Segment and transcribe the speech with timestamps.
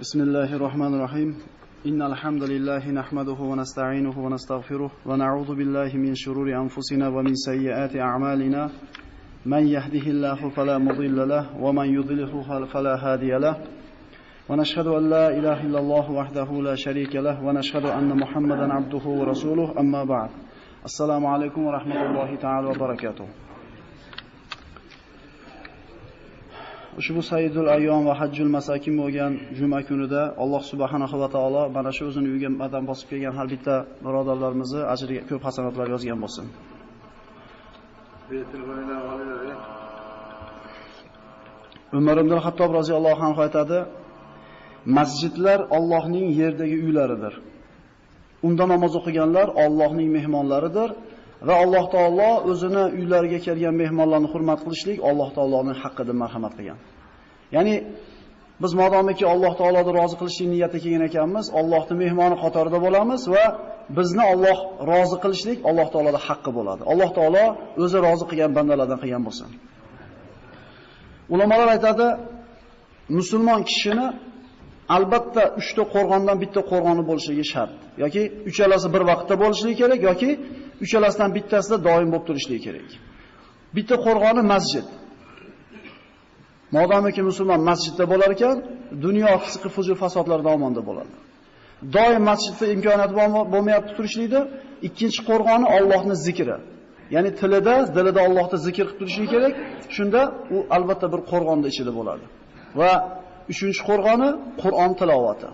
[0.00, 1.36] بسم الله الرحمن الرحيم.
[1.86, 8.70] إن الحمد لله نحمده ونستعينه ونستغفره ونعوذ بالله من شرور أنفسنا ومن سيئات أعمالنا.
[9.46, 13.56] من يهده الله فلا مضل له ومن يضلله فلا هادي له.
[14.48, 19.80] ونشهد أن لا إله إلا الله وحده لا شريك له ونشهد أن محمدا عبده ورسوله.
[19.80, 20.30] أما بعد
[20.84, 23.45] السلام عليكم ورحمة الله تعالى وبركاته.
[27.00, 32.02] Ushbu Sayyidul Ayyom va Hajjul Masakin bo'lgan juma kunida Alloh subhanahu va taolo mana shu
[32.10, 36.46] o'zini uyiga qadam bosib kelgan har bitta birodarlarimizni ajriga ko'p hasanatlar yozgan bo'lsin.
[41.98, 43.78] Umar ibn Xattob roziyallohu anhu aytadi:
[44.98, 47.34] Masjidlar Allohning yerdagi uylaridir.
[48.46, 50.90] Unda namoz o'qiganlar Allohning mehmonlaridir
[51.48, 56.78] va Alloh taolo o'zini uylariga kelgan mehmonlarni hurmat qilishlik Alloh taoloning haqqidan marhamat qilgan.
[57.54, 57.74] Ya'ni
[58.62, 63.44] biz modomiki Alloh taoloni rozi qilishlik niyatida kelgan ekanmiz, Allohning mehmoni qatorida bo'lamiz va
[63.98, 64.58] bizni Alloh
[64.90, 66.82] rozi qilishlik Alloh taoloning haqqi bo'ladi.
[66.92, 67.44] Alloh taolo
[67.84, 69.48] o'zi rozi qilgan bandalardan qilgan bo'lsin.
[71.34, 72.06] Ulamolar aytadi,
[73.18, 74.06] musulmon kishini
[74.96, 77.74] albatta 3 ta qo'rg'ondan bitta qo'rg'oni bo'lishligi shart.
[78.02, 80.30] yoki uchalasi bir vaqtda bo'lishligi kerak yoki
[80.84, 82.88] uchalasidan bittasida doim bo'lib turishligi kerak.
[83.76, 84.86] Bitta qo'rg'oni masjid.
[86.74, 88.56] Modomiki musulmon masjidda bo'lar ekan,
[89.04, 91.14] dunyo fisqi fujur fasodlardan omonda bo'ladi.
[91.96, 93.12] Doim masjidda imkoniyat
[93.52, 94.40] bo'lmayapti turishlikda,
[94.88, 96.56] ikkinchi qo'rg'oni Allohning zikri.
[97.14, 99.54] Ya'ni tilida, dilida Allohni zikr qilib turishligi kerak.
[99.96, 100.20] Shunda
[100.54, 102.24] u albatta bir qo'rg'onda ichida bo'ladi.
[102.80, 102.92] Va
[103.52, 104.28] uchinchi qo'rg'oni
[104.62, 105.48] Qur'on tilovati.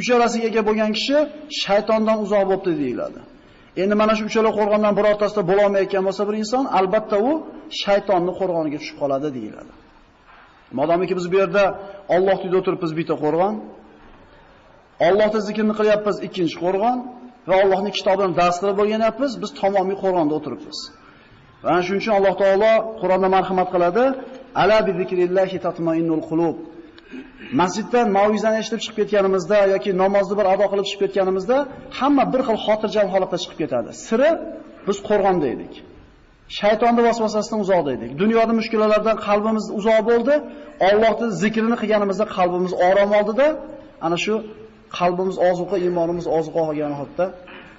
[0.00, 1.16] Uchalasiga ega bo'lgan kishi
[1.62, 3.20] shaytondan uzoq bo'libdi deyiladi.
[3.76, 7.30] Endi mana shu uchala qo'rg'ondan birortasida bo'la olmayotgan bo'lsa bir inson, albatta u
[7.82, 9.72] shaytonning qo'rg'oniga tushib qoladi deyiladi.
[10.78, 11.62] Modomiki biz bu yerda
[12.16, 13.54] Alloh uyida o'tiribmiz bitta qo'rg'on,
[15.08, 16.98] Allohni zikrini qilyapmiz ikkinchi qo'rg'on
[17.48, 20.78] va Allohning kitobini dars qilib bo'lganyapmiz, biz tamomiy qo'rg'onda o'tiribmiz.
[21.64, 24.04] Va shuning uchun Alloh taolo Qur'onda marhamat qiladi:
[24.62, 26.56] "Ala bi zikrillahi tatma'innul qulub."
[27.60, 31.56] Masjiddan mavizani eshitib chiqib ketganimizda yoki namozni bir ado qilib chiqib ketganimizda
[31.98, 33.90] hamma bir xil xotirjam holatda chiqib ketadi.
[34.06, 34.30] Siri
[34.86, 35.72] biz qo'rg'onda edik.
[36.58, 38.10] Shaytonning vasvasasidan uzoqda edik.
[38.22, 40.34] Dunyoda mushkulalardan qalbimiz uzoq bo'ldi.
[40.88, 43.46] Allohning zikrini qilganimizda qalbimiz orom oldida,
[44.06, 44.34] ana shu
[44.98, 47.24] qalbimiz ozuqa, iymonimiz ozuqa olgan holda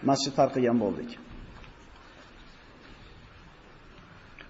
[0.10, 1.10] masjid tarqigan bo'ldik.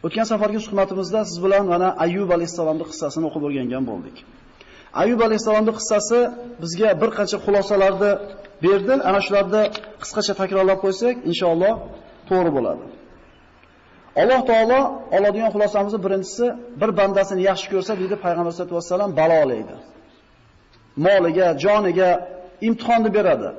[0.06, 4.18] O'tgan safargi suhbatimizda siz bilan mana Ayyub alayhisolamning qissasini o'qib o'rgangan bo'ldik.
[5.02, 6.20] Ayub alayhisolamning qissasi
[6.64, 8.12] bizga bir qancha xulosalarni
[8.64, 8.94] berdi.
[9.10, 9.64] Ana shularni
[10.02, 11.74] qisqacha takrorlab qo'ysak, inshaalloh
[12.30, 12.84] to'g'ri bo'ladi.
[14.22, 14.80] Alloh taolo
[15.18, 16.46] oladigan xulosamizni birinchisi
[16.82, 19.76] bir bandasini yaxshi ko'rsa, deydi payg'ambar sollallohu alayhi vasallam balolaydi.
[21.06, 22.10] Moliga, joniga
[22.68, 23.50] imtihonni beradi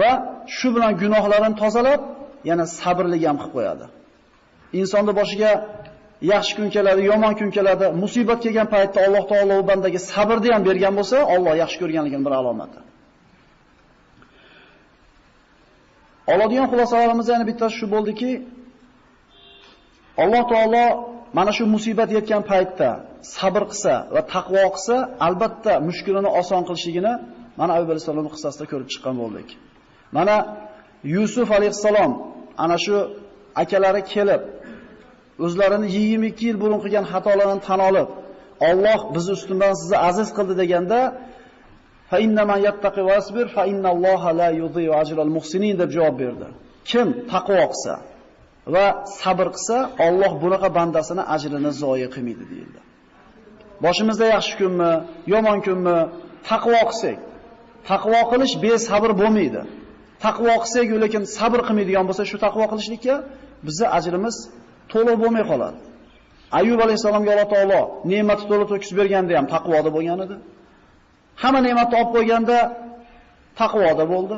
[0.00, 0.10] va
[0.56, 2.00] shu bilan gunohlarini tozalab,
[2.50, 3.86] yana sabrli ham qilib qo'yadi.
[4.80, 5.50] Insonning boshiga
[6.32, 10.62] yaxshi kun keladi, yomon kun keladi, musibat kelgan paytda Alloh taolo u bandaga sabrni ham
[10.68, 12.80] bergan bo'lsa, Alloh yaxshi ko'rganligining bir alomati.
[16.32, 18.30] Oladigan xulosalarimiz yana bittasi shu bo'ldiki,
[20.22, 20.84] Alloh taolo
[21.38, 22.90] mana shu musibat yetgan paytda
[23.36, 24.96] sabr qilsa va taqvo qilsa,
[25.26, 27.14] albatta mushkulini oson qilishligini
[27.60, 29.48] mana Ayyub alayhisolamning qissasida ko'rib chiqqan bo'ldik.
[30.16, 30.36] Mana
[31.14, 32.12] Yusuf alayhissalom
[32.64, 32.96] ana shu
[33.62, 34.42] akalari kelib
[35.44, 38.08] o'zlarini 22 yil burun qilgan xatolarini tan olib,
[38.70, 41.00] Alloh bizni ustimdan sizni aziz qildi deganda
[42.10, 46.48] fa innaman yattaqi wasbir fa innalloha la yudhi'u ajral muhsinin deb javob berdi.
[46.90, 47.94] Kim taqvo qilsa
[48.74, 48.86] va
[49.20, 52.80] sabr qilsa, Alloh bunaqa bandasini ajrini zoya qilmaydi deyildi.
[53.84, 54.92] Boshimizda yaxshi kunmi,
[55.34, 55.98] yomon kunmi,
[56.50, 57.18] taqvo qilsak,
[57.90, 59.62] taqvo qilish besabr bo'lmaydi.
[60.24, 63.14] Taqvo qilsak, lekin sabr qilmaydigan bo'lsa, shu taqvo qilishlikka
[63.66, 64.36] bizni ajrimiz
[64.92, 65.78] to'liq bo'lmay qoladi.
[66.58, 67.80] Ayyub alayhisalomga Alloh taolo
[68.12, 70.36] ne'matni to'liq to'kis berganda ham taqvoda bo'lgan edi.
[71.42, 72.58] Hamma ne'matni olib qo'yganda
[73.60, 74.36] taqvoda bo'ldi.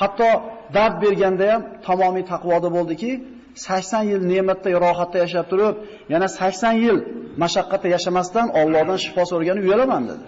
[0.00, 0.30] Hatto
[0.76, 3.10] dard berganda ham tamomiy taqvoda bo'ldiki,
[3.54, 5.74] 80 yil ne'matda rohatda yashab turib,
[6.12, 6.96] yana 80 yil
[7.42, 10.26] mashaqqatda yashamasdan Allohdan shifo so'ragani uyalaman dedi.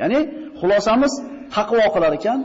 [0.00, 0.18] Ya'ni
[0.60, 1.12] xulosamiz
[1.56, 2.38] taqvo qilar ekan,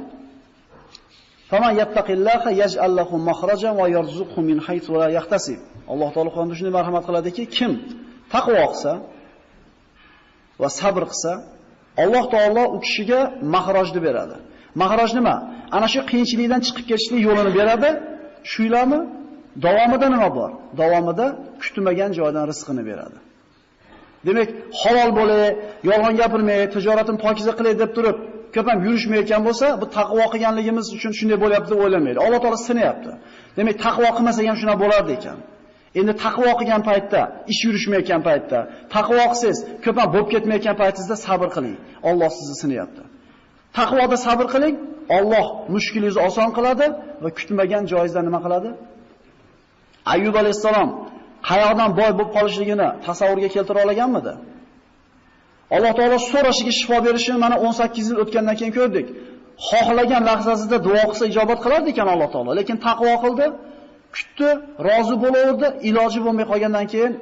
[1.51, 5.59] Faman yattaqillaha yaj'al lahu makhrajan va yarzuqhu min haythu la yahtasib.
[5.91, 7.71] Alloh taolo Qur'onda shunday marhamat qiladiki, kim
[8.33, 8.93] taqvo qilsa
[10.61, 11.33] va sabr qilsa,
[12.03, 13.19] Alloh taolo u kishiga
[13.55, 14.35] mahrojni beradi.
[14.81, 15.35] Mahroj nima?
[15.75, 17.89] Ana shu qiyinchilikdan chiqib ketishlik yo'lini beradi.
[18.51, 18.99] Shuylarmi?
[19.65, 20.51] Davomida nima bor?
[20.81, 21.25] Davomida
[21.63, 23.17] kutmagan joydan rizqini beradi.
[24.27, 24.49] Demak,
[24.81, 25.45] halol bo'lay,
[25.89, 28.17] yolg'on gapirmay, tijoratim pokiza qilay deb turib,
[28.55, 32.19] ko'p ham yurishmayotgan bo'lsa, bu taqvo qilganligimiz uchun shunday bo'lyapti deb o'ylamaydi.
[32.25, 33.11] Alloh taolo sinayapti.
[33.57, 35.37] Demak, taqvo qilmasak ham shuna bo'lardi ekan.
[35.99, 37.21] Endi taqvo qilgan paytda,
[37.51, 38.59] ish yurishmayotgan paytda,
[38.95, 41.75] taqvo qilsangiz, ko'p ham bo'lib ketmayotgan paytingizda sabr qiling.
[42.09, 43.03] Alloh sizni sinayapti.
[43.79, 44.75] Taqvoda sabr qiling,
[45.17, 46.85] Alloh mushkulingizni oson qiladi
[47.23, 48.69] va kutmagan joyingizda nima qiladi?
[50.13, 50.89] Ayyub alayhisalom
[51.49, 54.33] qayoqdan boy bo'lib qolishligini tasavvurga keltira olganmidi?
[55.75, 59.07] Alloh taolo so'rashiga shifo berishini mana 18 yil o'tgandan keyin ko'rdik.
[59.69, 63.45] Xohlagan lahzasida duo qilsa ijobat qilardi ekan Alloh taolo, lekin taqvo qildi,
[64.15, 64.49] kutdi,
[64.87, 67.13] rozi bo'laverdi, iloji bo'lmay qolgandan keyin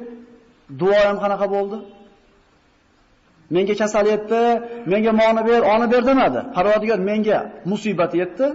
[0.82, 1.78] duo ham qanaqa bo'ldi?
[3.56, 4.42] Menga kasal yetdi,
[4.92, 6.40] menga moni ber, oni ber demadi.
[6.56, 7.38] Parvardigor menga
[7.72, 8.46] musibat yetdi,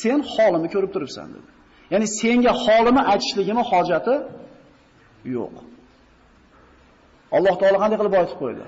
[0.00, 1.48] sen holimni ko'rib turibsan dedi.
[1.92, 4.14] Ya'ni senga holimni aytishligimni hojati
[5.36, 5.54] yo'q.
[7.36, 8.64] Alloh taolo qanday qilib boyitib qo'ydi?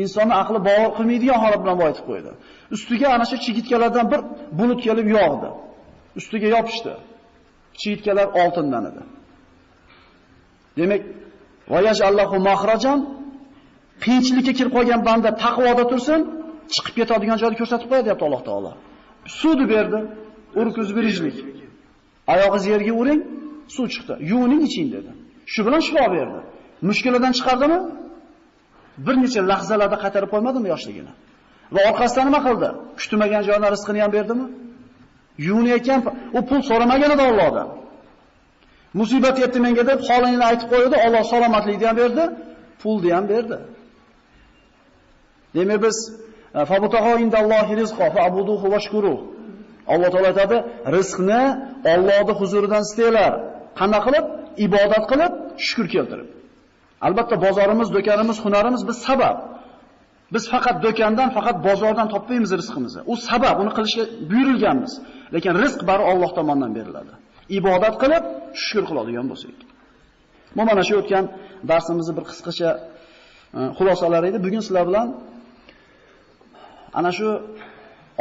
[0.00, 2.30] Insonni aqli bovar qilmaydigan holat bilan boyitib qo'ydi.
[2.76, 4.20] Ustiga ana shu chigitkalardan bir
[4.58, 5.48] bulut kelib yog'di.
[6.18, 6.92] Ustiga yopishdi.
[7.80, 9.02] Chigitkalar oltindan edi.
[10.78, 11.02] Demak,
[11.72, 12.98] voyaj Allohu mahrajan
[14.04, 16.20] qiyinchilikka kirib qolgan banda taqvoda tursin,
[16.74, 18.72] chiqib ketadigan joyni ko'rsatib qo'yadi, deyapti Alloh taolo.
[19.38, 19.98] Suvni berdi,
[20.60, 21.36] urkuz birijlik.
[22.32, 23.20] Oyog'ingiz yerga uring,
[23.76, 24.14] suv chiqdi.
[24.30, 25.10] Yuvining iching dedi.
[25.52, 26.40] Shu bilan shifo berdi.
[26.88, 27.78] Mushkuladan chiqardimi?
[29.04, 31.12] Bir necha lahzalarda qaytarib qo'ymadimi yoshligini?
[31.74, 32.68] Va orqasidan nima qildi?
[33.00, 34.46] Kutmagan joydan rizqini ham berdimi?
[35.46, 36.00] Yuvinayotgan
[36.38, 37.68] u pul so'ramagan edi Allohdan.
[39.00, 42.24] Musibat yetdi menga deb holingni aytib qo'ydi, Alloh salomatlikni ham berdi,
[42.80, 43.58] pulni ham berdi.
[45.56, 45.96] Demak biz
[46.58, 49.14] e, fabutaho indallohi rizqo fa abuduhu washkuru.
[49.92, 50.56] Alloh taolo aytadi,
[50.96, 51.42] rizqni
[51.94, 53.32] Allohning huzuridan istanglar.
[53.80, 54.24] Qanday qilib?
[54.66, 55.32] Ibodat qilib,
[55.66, 56.28] shukr keltirib.
[57.06, 59.36] Albatta bozorimiz, do'konimiz, hunarimiz biz sabab.
[60.34, 63.02] Biz faqat do'kondan, faqat bozordan topmaymiz rizqimizni.
[63.12, 64.92] U sabab, uni qilishga buyurilganmiz.
[65.34, 67.12] Lekin rizq bari Alloh tomonidan beriladi.
[67.58, 68.24] Ibodat qilib,
[68.66, 69.56] shukr qiladigan bo'lsak.
[70.56, 71.24] Bu mana shu o'tgan
[71.70, 72.70] darsimizni bir qisqacha
[73.58, 74.38] e, xulosalari edi.
[74.46, 75.08] Bugun sizlar bilan
[76.98, 77.28] ana shu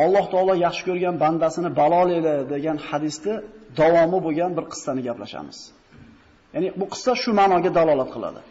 [0.04, 3.34] Alloh taolo yaxshi ko'rgan bandasini balolaydi degan hadisni
[3.80, 5.58] davomi bo'lgan bir qissani gaplashamiz.
[6.54, 8.42] Ya'ni bu qissa shu ma'noga dalolat qiladi.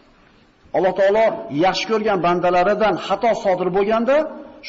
[0.76, 1.26] Alloh taolo
[1.65, 4.17] yaxshi ko'rgan bandalaridan xato sodir bo'lganda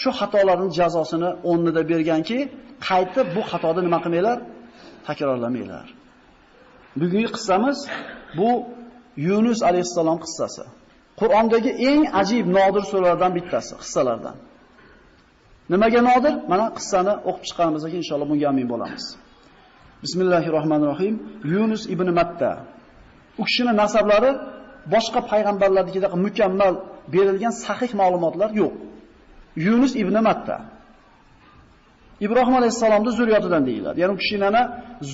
[0.01, 2.37] shu xatolarning jazosini o'rnida berganki,
[2.87, 4.37] qaytib bu xatoni nima qilmanglar?
[5.07, 5.87] Takrorlamanglar.
[6.99, 7.77] Bugungi qissamiz
[8.37, 8.49] bu
[9.27, 10.63] Yunus alayhisalom qissasi.
[11.19, 14.35] Qur'ondagi eng ajib nodir suralardan bittasi, qissalardan.
[15.73, 16.33] Nimaga nodir?
[16.51, 19.05] Mana qissani o'qib chiqqanimizdan keyin inshaalloh bunga amin bo'lamiz.
[20.03, 21.15] Bismillahirrohmanirrohim.
[21.53, 22.51] Yunus ibn Matta.
[23.41, 24.31] U kishining nasablari
[24.93, 26.73] boshqa payg'ambarlardagidaqa mukammal
[27.13, 28.73] berilgan sahih ma'lumotlar yo'q.
[29.65, 30.57] Yunus ibn Matta.
[32.25, 33.97] Ibrohim alayhisalomning zurriyotidan deyiladi.
[34.01, 34.55] Ya'ni u kishining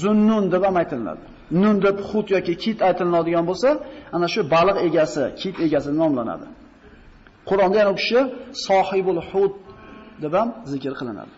[0.01, 1.23] Zunnun deb ham aytiladi.
[1.61, 3.69] Nun deb xut yoki kit aytiladigan bo'lsa,
[4.15, 6.47] ana shu baliq egasi, kit egasi nomlanadi.
[7.49, 8.19] Qur'onda yana u kishi
[8.67, 9.55] sohibul hut
[10.23, 11.33] deb ham zikr qilinadi.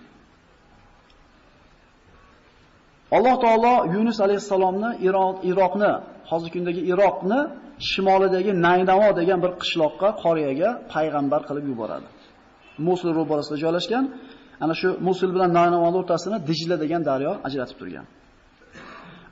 [3.16, 4.90] Alloh taolo Yunus alayhisalomni
[5.52, 5.92] Iroqni,
[6.30, 7.40] hozirgi kundagi Iroqni
[7.92, 12.08] shimolidagi Naynavo degan bir qishloqqa, qoriyaga payg'ambar qilib yuboradi.
[12.88, 14.04] Musul ro'barasida joylashgan,
[14.64, 18.06] ana shu Musul bilan Naynavo o'rtasini Dijla degan daryo ajratib turgan.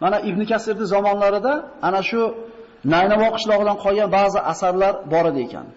[0.03, 1.53] Mana Ibn Kasirning zamonlarida
[1.87, 2.21] ana shu
[2.93, 5.67] Naynavo qishlog'idan qolgan ba'zi asarlar bor edi ekan.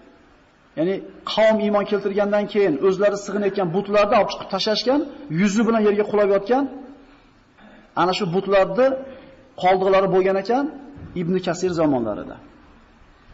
[0.78, 0.94] Ya'ni
[1.32, 5.00] qavm iymon keltirgandan keyin o'zlari sig'inayotgan butlarni olib chiqib tashlashgan,
[5.40, 6.64] yuzi bilan yerga qulab yotgan
[8.02, 8.86] ana shu butlarni
[9.62, 10.64] qoldiqlari bo'lgan ekan
[11.20, 12.36] Ibn Kasir zamonlarida.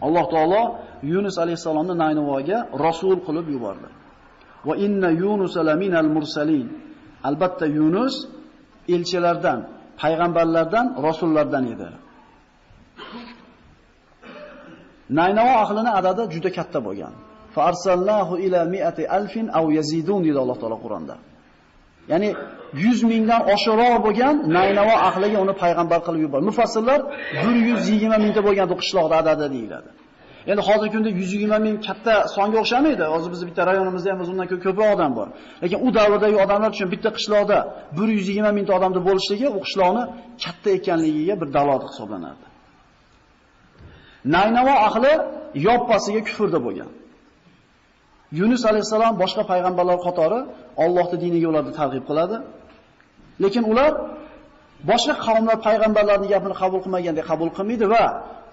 [0.07, 0.63] Alloh taolo
[1.03, 3.89] Yunus alayhisalomni Naynavoga rasul qilib yubordi.
[4.69, 6.67] Va inna Yunus laminal mursalin.
[7.29, 8.15] Albatta Yunus
[8.95, 9.59] elchilardan,
[10.01, 11.89] payg'ambarlardan, rasullardan edi.
[15.19, 17.15] Naynavo ahlining adadi juda katta bo'lgan.
[17.55, 21.17] Fa arsalnahu ila mi'ati alfin aw yazidun dedi Alloh taolo Qur'onda.
[22.11, 22.31] Ya'ni
[22.75, 26.45] 100 mingdan oshiqroq bo'lgan Naynavo ahliga uni payg'ambar qilib yubordi.
[26.51, 27.01] Mufassillar
[27.45, 29.91] 120 mingta bo'lgan bu qishloqda adadi deyiladi.
[30.51, 33.05] Endi hozirgi kunda 120 ming katta songa o'xshamaydi.
[33.15, 35.29] Hozir bizning bitta rayonimizda ham undan ko'proq odam bor.
[35.63, 37.59] Lekin u davrdagi odamlar uchun bitta qishloqda
[37.97, 40.03] 120 mingta odamda bo'lishligi u qishloqni
[40.45, 42.45] katta ekanligiga bir dalolat hisoblanadi.
[44.35, 45.13] Naynavo ahli
[45.69, 46.91] yoppasiga kufrda bo'lgan.
[48.39, 50.41] Yunus alayhisalom boshqa payg'ambarlar qatori
[50.85, 52.37] Allohning diniga ularni targ'ib qiladi.
[53.43, 53.93] Lekin ular
[54.91, 58.05] boshqa qavmlar payg'ambarlarning gapini qabul qilmagandek qabul qilmaydi va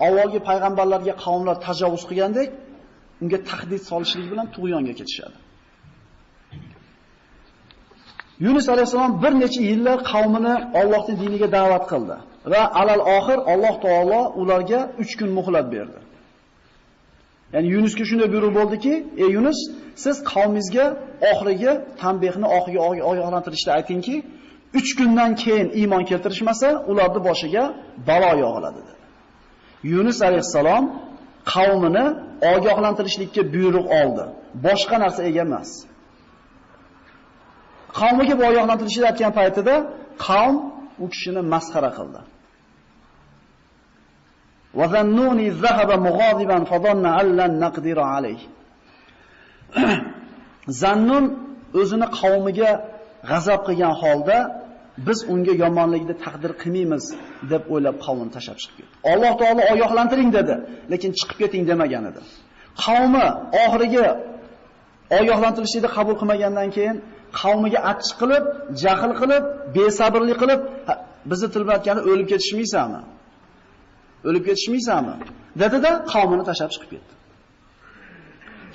[0.07, 2.49] avvalgi payg'ambarlarga qavmlar tajovuz qilgandek
[3.21, 5.37] unga tahdid solishlik bilan tug'yonga ketishadi.
[8.45, 12.17] Yunus alayhisalom bir necha yillar qavmini Allohning diniga da'vat qildi
[12.51, 15.99] va alal oxir Alloh taolo ularga 3 kun muhlat berdi.
[17.53, 19.59] Ya'ni Yunusga shunday buyruq bo'ldiki, "Ey Yunus,
[20.03, 20.85] siz qavmingizga
[21.31, 22.79] oxiriga tanbehni oxiga
[23.09, 24.15] ogohlantirishda aytingki,
[24.76, 27.64] 3 kundan keyin iymon keltirishmasa, ularning boshiga
[28.08, 29.02] balo yog'iladi" dedi.
[29.92, 30.84] Yunus alayhisalom
[31.54, 32.04] qavmini
[32.52, 34.24] ogohlantirishlikka buyruq oldi.
[34.66, 35.70] Boshqa narsa ega emas.
[37.98, 39.74] Qavmiga bu ogohlantirishni aytgan paytida
[40.26, 40.56] qavm
[41.04, 42.22] u kishini masxara qildi.
[44.78, 48.42] وَذَنُّونِ ذَهَبَ مُغَاضِبًا فَظَنَّ أَن لَّن نَّقْدِرَ عَلَيْهِ
[50.82, 51.24] Zannun
[51.80, 52.70] o'zini qavmiga
[53.30, 54.38] g'azab qilgan holda
[55.07, 57.03] biz unga yomonlikni taqdir qilmaymiz
[57.51, 58.93] deb o'ylab qavmini tashlab chiqib ketdi.
[59.11, 60.55] Alloh taolo ogohlantiring dedi,
[60.91, 62.21] lekin chiqib keting demagan edi.
[62.85, 63.25] Qavmi
[63.63, 64.05] oxirgi
[65.19, 66.97] ogohlantirishni qabul qilmagandan keyin
[67.41, 68.43] qavmiga achchiq qilib,
[68.83, 69.43] jahl qilib,
[69.75, 70.61] besabrlik qilib,
[71.31, 73.01] bizni til bilan aytganda o'lib ketishmaysanmi?
[74.29, 75.15] O'lib ketishmaysanmi?
[75.61, 77.13] Dedida qavmini tashlab chiqib ketdi.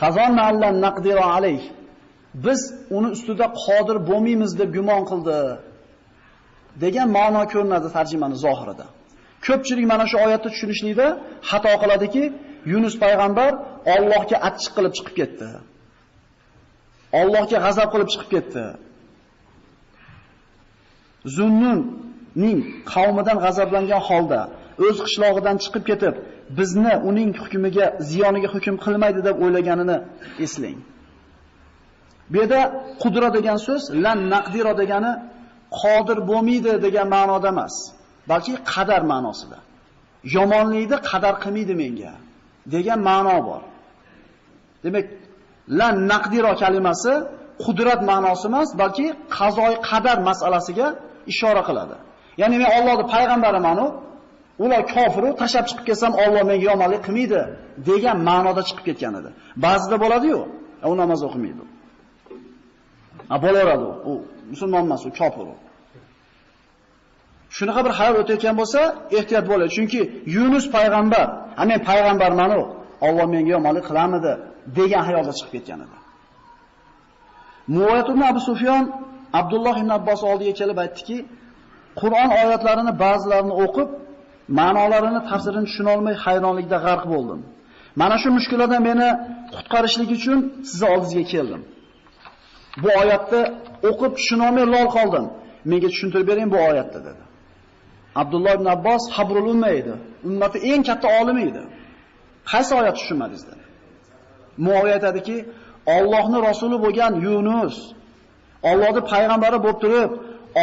[0.00, 1.62] Fazonna allan naqdiru alayh.
[2.44, 2.60] Biz
[2.96, 5.38] uni ustida qodir bo'lmaymiz deb gumon qildi.
[6.84, 8.86] Degan ma'no ko'rinadi tarjimani zohirida.
[9.46, 11.06] Ko'pchilik mana shu oyatni tushunishlikda
[11.50, 12.24] xato qiladiki,
[12.72, 13.50] Yunus payg'ambar
[13.96, 15.48] Allohga achchiq qilib chiqib ketdi.
[17.20, 18.64] Allohga g'azab qilib chiqib ketdi.
[21.36, 22.58] Zunnunning
[22.92, 24.40] qavmidan g'azablangan holda
[24.86, 26.14] o'z qishlog'idan chiqib ketib,
[26.58, 29.96] bizni uning hukmiga, ziyoniga hukm qilmaydi deb o'ylaganini
[30.44, 30.78] eslang.
[32.30, 32.60] Bu yerda
[33.02, 35.12] qudra degan so'z lan naqdiro degani
[35.80, 37.74] qodir bo'lmaydi degan ma'noda emas,
[38.30, 39.58] balki qadar ma'nosida.
[40.36, 42.12] Yomonlikni qadar qilmaydi menga
[42.74, 43.62] degan ma'no bor.
[44.84, 45.06] Demak,
[45.78, 47.12] lan naqdiro kalimasi
[47.64, 49.06] qudrat ma'nosi emas, balki
[49.38, 50.86] qazoy qadar masalasiga
[51.32, 51.96] ishora qiladi.
[52.40, 53.86] Ya'ni men Allohning payg'ambariman-u,
[54.64, 57.40] ular kofiru tashab chiqib kelsam Alloh menga yomonlik qilmaydi
[57.88, 59.30] degan ma'noda chiqib ketgan edi.
[59.64, 60.40] Ba'zida bo'ladi-yu,
[60.90, 61.64] u namoz o'qimaydi.
[63.34, 64.14] A bo'laveradi u.
[64.52, 65.54] musulmon emas, u kofir u.
[67.56, 68.80] Shunaqa bir hayot o'tayotgan bo'lsa,
[69.18, 70.00] ehtiyot bo'ling, chunki
[70.36, 71.26] Yunus payg'ambar,
[71.58, 72.60] "Ha men payg'ambarman-u,
[73.06, 74.32] Alloh menga yomonlik qilamidi?"
[74.78, 75.96] degan hayolda chiqib ketgan edi.
[77.74, 78.84] Muvayyat ibn Abu Sufyon
[79.40, 81.16] Abdulloh ibn Abbos oldiga kelib aytdiki,
[82.00, 83.88] Qur'on oyatlarini ba'zilarini o'qib,
[84.58, 87.40] ma'nolarini, tafsirini tushuna olmay hayronlikda g'arq bo'ldim.
[88.00, 89.08] Mana shu mushkullardan meni
[89.56, 90.38] qutqarishlik uchun
[90.70, 91.62] sizning oldingizga keldim.
[92.82, 93.42] Bu oyatni
[93.88, 95.26] o'qib tushunolmay lol qoldim.
[95.70, 97.22] Menga tushuntirib bering bu oyatni dedi.
[98.20, 99.92] Abdulloh ibn Abbos habrul umma edi.
[100.28, 101.62] Ummati eng katta olim edi.
[102.52, 103.64] Qaysi oyat tushunmadingiz dedi.
[104.64, 105.36] Muoviya aytadiki,
[105.96, 107.76] Allohning rasuli bo'lgan Yunus
[108.70, 110.10] Allohning payg'ambari bo'lib turib,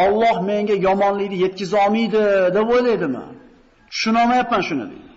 [0.04, 2.24] Alloh menga yomonlikni yetkiza olmaydi
[2.58, 3.26] deb o'ylaydimi?
[3.92, 5.09] Tushunolmayapman shuni deydi.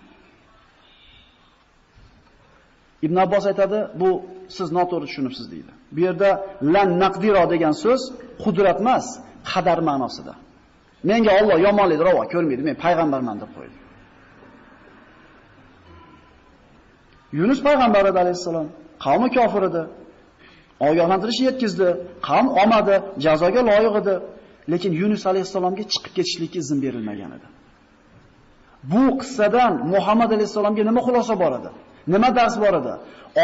[3.06, 4.10] Ibn Abbos aytadi, bu
[4.56, 5.72] siz noto'g'ri tushunibsiz deydi.
[5.94, 6.30] Bu yerda
[6.74, 8.02] lan naqdiro degan so'z
[8.44, 9.06] qudrat emas,
[9.50, 10.34] qadar ma'nosida.
[11.10, 13.76] Menga Alloh yomonlikni ravo ko'rmaydi, men payg'ambarman deb qo'ydi.
[17.38, 18.66] Yunus payg'ambar alayhisalom
[19.04, 19.82] qavmi kofir edi.
[20.88, 21.88] Ogohlantirish yetkizdi,
[22.28, 24.14] qavm olmadi, jazoga loyiq edi.
[24.72, 27.48] Lekin Yunus alayhisalomga chiqib ketishlikka izn berilmagan edi.
[28.92, 31.70] Bu qissadan Muhammad alayhisalomga nima xulosa bor edi?
[32.14, 32.92] Nima dars bor edi?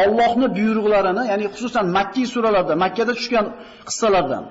[0.03, 3.47] Allohning buyruqlarini, ya'ni xususan Makki suralarda, Makkada tushgan
[3.89, 4.45] qissalardan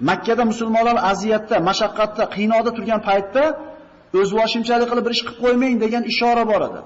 [0.00, 3.42] Makkada musulmonlar aziyatda, mashaqqatda, qiynoqda turgan paytda
[4.20, 6.80] o'z voshimchalik qilib bir ish qilib qo'ymang degan ishora bor edi.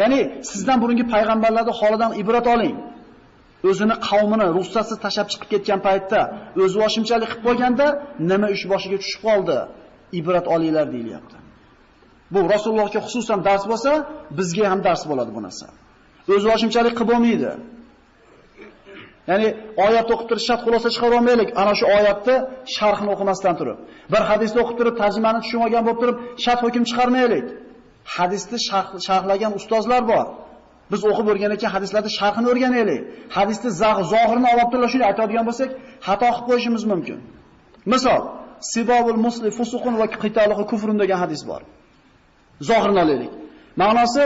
[0.00, 0.20] Ya'ni
[0.50, 2.76] sizdan burungi payg'ambarlarning holidan ibrat oling.
[3.70, 6.20] O'zini qavmini ruxsatsiz tashab chiqib ketgan paytda
[6.62, 7.86] o'z voshimchalik qilib qo'yganda
[8.30, 9.58] nima ish boshiga tushib qoldi?
[10.20, 11.36] Ibrat olinglar deyilyapti.
[12.34, 13.92] Bu Rasulullohga xususan dars bo'lsa,
[14.38, 15.66] bizga ham dars bo'ladi bu narsa.
[16.34, 17.50] O'z boshimchalik qilib bo'lmaydi.
[19.30, 19.48] Ya'ni
[19.86, 21.48] oyat o'qib turib shart xulosa chiqara olmaylik.
[21.62, 22.36] Ana shu oyatni
[22.76, 23.78] sharhini o'qimasdan turib,
[24.12, 27.46] bir hadisni o'qib turib tarjimani tushunmagan bo'lib turib, shart hukm chiqarmaylik.
[28.16, 28.58] Hadisni
[29.06, 30.26] sharhlagan ustozlar bor.
[30.92, 33.00] Biz o'qib o'rgangan ekan hadislarning sharhini o'rganaylik.
[33.36, 33.70] Hadisni
[34.12, 35.70] zohirini olib turib shuni aytadigan bo'lsak,
[36.06, 37.18] xato qilib qo'yishimiz mumkin.
[37.92, 38.22] Misol,
[38.72, 41.62] Sibabul musli fusuqun va qitaluhu kufrun degan hadis bor.
[42.60, 43.32] Zohirini olaylik.
[43.82, 44.22] Ma'nosi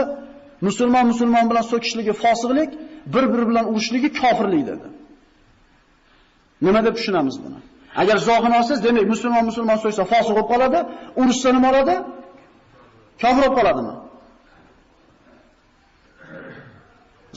[0.67, 2.71] musulmon musulmon bilan so'kishligi fosiqlik,
[3.13, 4.87] bir-biri bilan urushligi kofirlik dedi.
[6.65, 7.59] Nima deb tushunamiz buni?
[8.01, 10.79] Agar zohirini olsangiz, demak musulmon musulmon so'ysa fosiq bo'lib qoladi,
[11.21, 11.95] urushsa nima bo'ladi?
[13.21, 13.93] Kofir bo'lib qoladimi?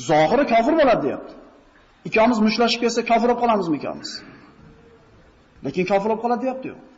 [0.09, 1.33] Zohiri kofir bo'ladi deyapti.
[2.09, 4.11] Ikkomiz mushlashib kelsa kofir bo'lib qolamizmi ikkomiz?
[5.65, 6.94] Lekin kofir bo'lib qoladi deyapti-ku.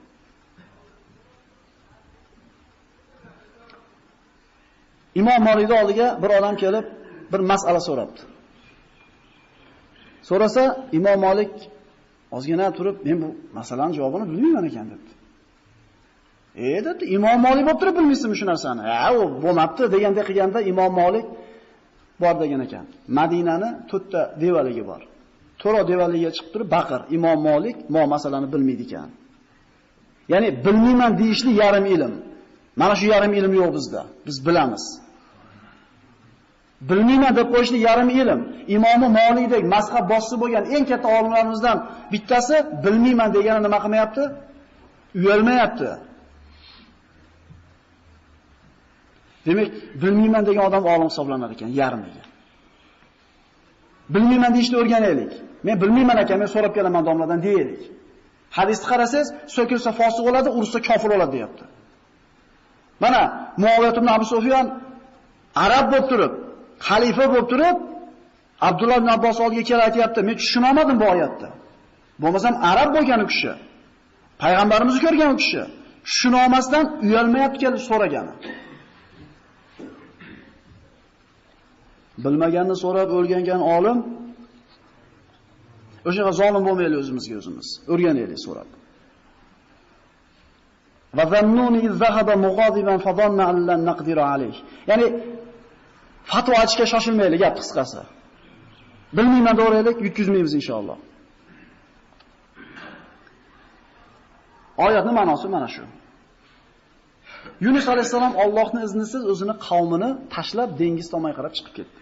[5.20, 6.87] Imom Malikning oldiga bir odam kelib,
[7.32, 8.20] bir masala so'rabdi.
[10.28, 10.62] So'rasa,
[10.99, 11.52] Imom Malik
[12.37, 15.12] ozgina turib, men bu masalaning javobini bilmayman ekan debdi.
[16.66, 18.82] E dedi, Imom Malik bo'lib turib bilmaysizmi shu narsani?
[18.90, 21.26] Ha, u bo'lmabdi deganda qilganda Imom Malik
[22.23, 22.85] bor degan ekan.
[23.18, 25.02] Madinani to'rtta devaligi bor.
[25.62, 29.11] To'ro devaligiga chiqib turib baqir, Imom Malik mo masalani bilmaydi ekan.
[30.32, 32.14] Ya'ni bilmayman deyishli yarim ilm.
[32.80, 34.02] Mana shu yarim ilm yo'q bizda.
[34.26, 34.85] Biz bilamiz.
[36.80, 38.40] Bilmayman deb qo'yishni yarim ilm.
[38.76, 41.78] Imomi Molikdek mazhab bossi bo'lgan eng katta olimlarimizdan
[42.12, 44.23] bittasi bilmayman degani nima qilmayapti?
[45.21, 45.90] Uyalmayapti.
[49.47, 49.68] Demak,
[50.02, 52.25] bilmayman degan odam olim hisoblanar ekan yarmiga.
[54.14, 55.33] Bilmayman deyishni o'rganaylik.
[55.66, 57.83] Men bilmayman ekan, men so'rab kelaman domladan deylik.
[58.59, 61.64] Hadisni qarasangiz, so'kilsa fosiq bo'ladi, ursa kofir bo'ladi deyapti.
[63.02, 63.21] Mana
[63.62, 64.66] Muaviyat ibn Abu Sufyan
[65.64, 66.33] arab bo'lib turib,
[66.88, 67.76] xalifa bo'lib turib,
[68.68, 71.49] Abdulloh ibn Abbos oldiga kelib aytayapti, men tushuna olmadim bu oyatni.
[72.23, 73.52] Bo'lmasam arab bo'lgan u kishi.
[74.42, 75.62] Payg'ambarimizni ko'rgan u kishi.
[76.09, 78.35] Tushuna olmasdan uyalmayapti kelib so'ragani.
[82.25, 83.99] Bilmaganni so'rab o'rgangan olim
[86.09, 87.68] o'shaga zolim bo'lmaylik o'zimizga o'zimiz.
[87.92, 88.68] O'rganaylik so'rab.
[91.16, 94.56] Va zannuni zahaba mughadiban fadhanna an lan naqdiru alayh.
[94.90, 95.06] Ya'ni
[96.30, 98.00] fatvo aytishga shoshilmaylik, gap qisqasi.
[99.16, 100.99] Bilmayman to'g'rilik, yutkizmaymiz inshaalloh.
[104.85, 105.85] Oyatning ma'nosi mana shu.
[107.64, 111.99] Yunus alayhisalom Allohning iznisiz o'zini qavmini tashlab dengiz tomonga qarab chiqib ketdi.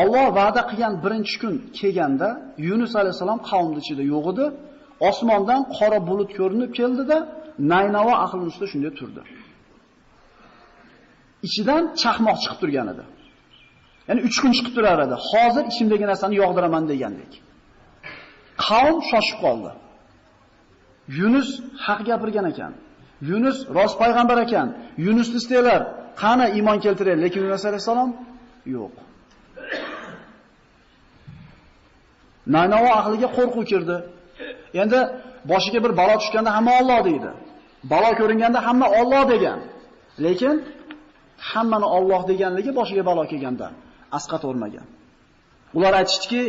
[0.00, 2.28] Alloh va'da qilgan birinchi kun kelganda
[2.68, 4.46] Yunus alayhisalom qavmning ichida yo'q edi.
[5.08, 7.16] Osmondan qora bulut ko'rinib keldida,
[7.72, 9.22] Naynavo ahli ustida shunday turdi.
[11.46, 13.04] Ichidan chaqmoq chiqib turgan edi.
[14.08, 15.16] Ya'ni 3 kun chiqib turar edi.
[15.28, 17.32] Hozir ichimdagi narsani yog'diraman degandek.
[18.64, 19.72] Qavm shoshib qoldi.
[21.18, 21.48] Yunus
[21.84, 22.72] haq gapirgan ekan.
[23.30, 24.68] Yunus rost payg'ambar ekan.
[25.06, 25.80] Yunusni istaylar,
[26.22, 28.10] qani iymon keltiring, lekin Yunus alayhisalom
[28.76, 28.94] yo'q.
[32.54, 33.96] Nanova ahliga qo'rquv kirdi.
[34.82, 35.00] Endi
[35.50, 37.30] boshiga bir balo tushganda hamma Alloh deydi.
[37.92, 39.58] Balo ko'ringanda hamma Alloh degan.
[40.24, 40.54] Lekin
[41.50, 43.66] hammani Alloh deganligi boshiga balo kelganda
[44.18, 44.86] asqat o'rmagan.
[45.76, 46.42] Ular aytishdiki,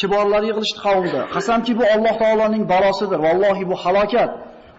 [0.00, 1.20] kiborlar yig'ilishdi qavmda.
[1.34, 3.18] Qasamki bu Alloh taoloning balosidir.
[3.26, 4.30] Vallohi bu halokat.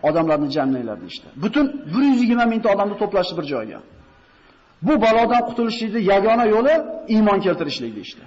[0.08, 1.28] Odamlarni jannatlar ishdi.
[1.43, 3.80] Butun 120 mingta odamni to'plashdi bir joyga.
[4.88, 6.76] Bu balodan qutulishning yagona yo'li
[7.15, 8.24] iymon keltirishlik deydi.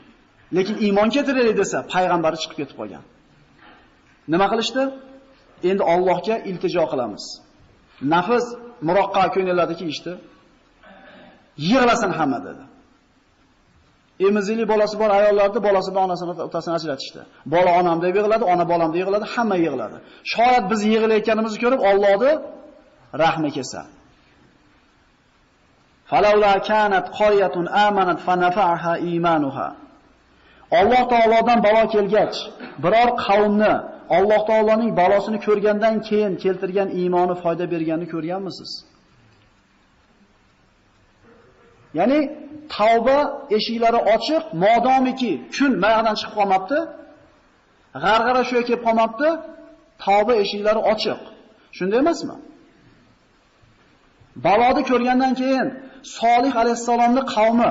[0.57, 3.05] Lekin iymon keltiraylik desa, payg'ambari chiqib ketib qolgan.
[4.33, 4.83] Nima qilishdi?
[5.71, 7.25] Endi Allohga iltijo qilamiz.
[8.15, 8.47] Nafs
[8.89, 10.13] muroqqa ko'ngillarda kiyishdi.
[11.57, 12.65] Yig'lasin hamma dedi.
[14.29, 17.21] Emizili bolasi bor ayollarni bolasi bilan onasini otasini ajratishdi.
[17.55, 19.97] Bola onam deb yig'ladi, ona bolam deb yig'ladi, hamma yig'ladi.
[20.33, 22.33] Shoyat biz yig'layotganimizni ko'rib Allohni
[23.23, 23.81] rahmi kelsa.
[26.11, 29.69] Falawla kanat qaryatun amanat fanafa'aha imanuha.
[30.81, 32.37] Alloh taolodan balo kelgach,
[32.85, 33.75] biror qavmni
[34.17, 38.71] Alloh taoloning balosini ko'rgandan keyin keltirgan iymoni foyda berganini ko'rganmisiz?
[41.99, 42.21] Ya'ni
[42.77, 43.19] tavba
[43.57, 46.79] eshiklari ochiq, modomiki kun mayog'dan chiqib qolmabdi,
[48.05, 49.29] g'arg'ara shu kelib qolmabdi,
[50.05, 51.21] tavba eshiklari ochiq.
[51.77, 52.37] Shunday emasmi?
[54.47, 55.69] Baloni ko'rgandan keyin
[56.19, 57.71] Solih alayhisalomning qavmi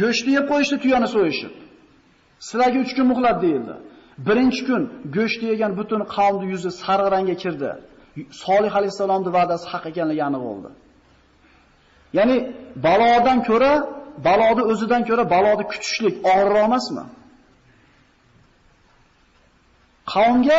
[0.00, 1.54] go'shtni yeb qo'yishdi tuyani so'yishib.
[2.46, 3.74] Sizlarga 3 kun muhlat deyildi.
[4.26, 4.82] Birinchi kun
[5.16, 7.70] go'shtni yegan butun qavmning yuzi sariq rangga kirdi.
[8.44, 10.70] Solih alayhisalomning va'dasi haq ekanligi aniq bo'ldi.
[12.18, 12.36] Ya'ni
[12.86, 13.72] balodan ko'ra,
[14.28, 17.04] baloni o'zidan ko'ra baloni kutishlik og'irroq emasmi?
[20.12, 20.58] Qavmga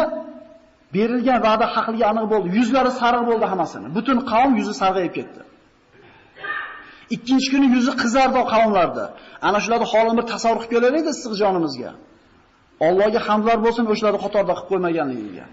[0.96, 2.48] berilgan va'da haqligi aniq bo'ldi.
[2.58, 3.88] Yuzlari sariq bo'ldi hammasini.
[3.98, 5.42] Butun qavm yuzi sarg'ayib ketdi.
[7.16, 9.06] Ikkinchi kuni yuzi qizardi qavmlarda.
[9.48, 11.92] Ana shularni holini bir tasavvur qilib ko'raylik issiq jonimizga.
[12.88, 15.46] Allohga hamdlar bo'lsin o'shalarni qatorda qilib qo'ymaganligiga.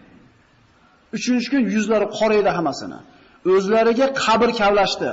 [1.16, 2.98] Uchinchi kun yuzlari qoraydi hammasini.
[3.54, 5.10] O'zlariga qabr kavlashdi.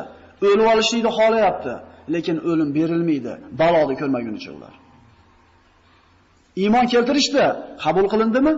[0.48, 1.72] O'lib olishni xohlayapti,
[2.14, 3.32] lekin o'lim berilmaydi.
[3.60, 4.74] Baloni ko'rmagunicha ular.
[6.62, 7.44] Iymon keltirishdi,
[7.84, 8.54] qabul qilindimi?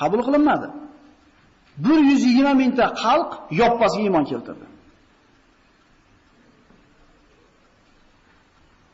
[0.00, 0.68] Qabul qilinmadi.
[1.78, 4.66] 120 mingta xalq yoppasiga iymon keltirdi.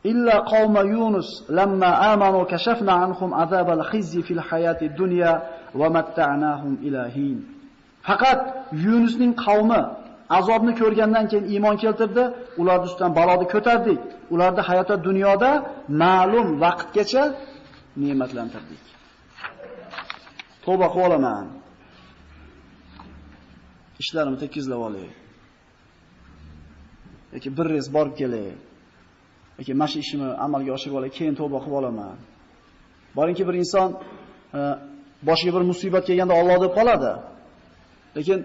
[0.07, 5.33] إلا قوم يونس لما آمنوا كشفنا عنهم عذاب الخزي في الحياة الدنيا
[5.75, 7.39] ومتعناهم إلى حين
[8.07, 9.81] faqat Yunusning qavmi
[10.30, 12.24] azobni ko'rgandan keyin iymon keltirdi,
[12.62, 14.00] ularni ustidan baloni ko'tardik.
[14.34, 15.52] Ularni hayotda dunyoda
[16.04, 17.24] ma'lum vaqtgacha
[18.04, 18.84] ne'matlantirdik.
[20.66, 21.46] Tavba qilib olaman.
[24.02, 25.08] Ishlarimni tekizlab olay.
[27.34, 28.48] yoki bir rez borib kelay.
[29.60, 32.18] yoki mana shu ishimni amalga oshirib olay, keyin tavba qilib olaman.
[33.18, 33.90] Boringki bir inson
[34.58, 34.60] e,
[35.28, 37.12] boshiga bir musibat kelganda Alloh deb qoladi.
[38.18, 38.40] Lekin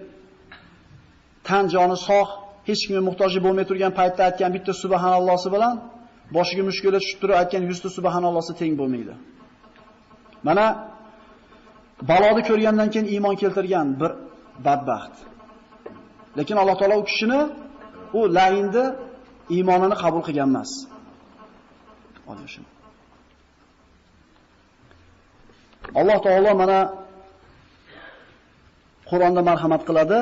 [1.49, 2.33] tan joni sog',
[2.69, 5.75] hech kimga muhtoji bo'lmay turgan paytda aytgan bitta subhanallohsi bilan
[6.37, 9.15] boshiga mushkula tushib turib aytgan 100 ta subhanallohsi teng bo'lmaydi.
[10.47, 10.65] Mana
[12.11, 14.11] baloni ko'rgandan keyin iymon keltirgan bir
[14.67, 15.17] badbaxt.
[16.39, 17.41] Lekin Alloh taolo u kishini
[18.19, 18.85] u lainni
[19.55, 20.71] iymonini qabul qilgan emas.
[22.31, 22.65] Olishim.
[26.01, 26.79] Alloh taolo mana
[29.11, 30.19] Qur'onda marhamat qiladi: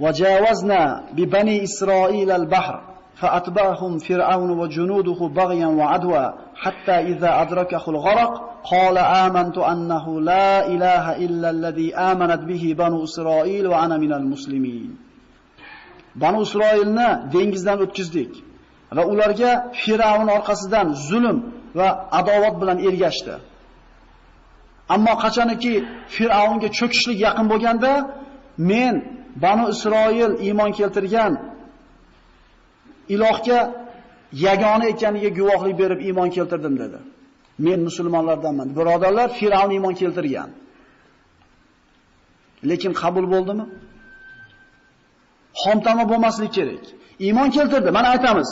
[0.00, 8.32] "Vajawazna bi bani Isroil al-bahr" فأتبعهم فرعون وجنوده بغيا وعدوى حتى إذا أدركه الغرق
[8.64, 14.96] قال آمنت أنه لا إله إلا الذي آمنت به بنو إسرائيل وأنا من المسلمين
[16.14, 18.32] Banu Isroilni dengizdan o'tkizdik
[18.96, 19.50] va ularga
[19.82, 21.38] Firavn orqasidan zulm
[21.78, 23.34] va adovat bilan ergashdi.
[24.94, 25.74] Ammo qachoniki
[26.14, 27.92] Firavnga cho'kishlik yaqin bo'lganda,
[28.70, 28.94] men
[29.43, 31.33] Banu Isroil iymon keltirgan
[33.15, 33.59] ilohga
[34.45, 36.99] yagona ekaniga guvohlik berib iymon keltirdim dedi.
[37.65, 38.67] Men musulmonlardanman.
[38.77, 40.49] Birodarlar, Firavn iymon keltirgan.
[42.69, 43.65] Lekin qabul bo'ldimi?
[45.63, 46.83] xomtama bo'lmaslik kerak.
[47.25, 47.89] Iymon keltirdi.
[47.97, 48.49] Mana aytamiz.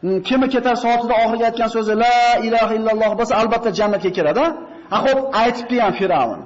[0.00, 2.16] Hmm, Kimi ketar soatida oxirgi aytgan so'zi la
[2.46, 4.44] ilaha illalloh bo'lsa, albatta jannatga kiradi.
[4.92, 6.40] Ha, xo'p, aytibdi ham Firavn.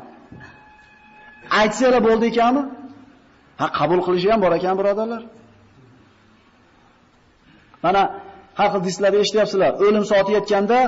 [1.60, 2.62] Aytsa bo'ldi ekanmi?
[3.60, 5.22] Ha, qabul qilishi ham bor ekan, birodarlar.
[7.84, 8.02] Mana
[8.58, 9.72] har xil dislarda eshityapsizlar.
[9.84, 10.78] O'lim soati yetganda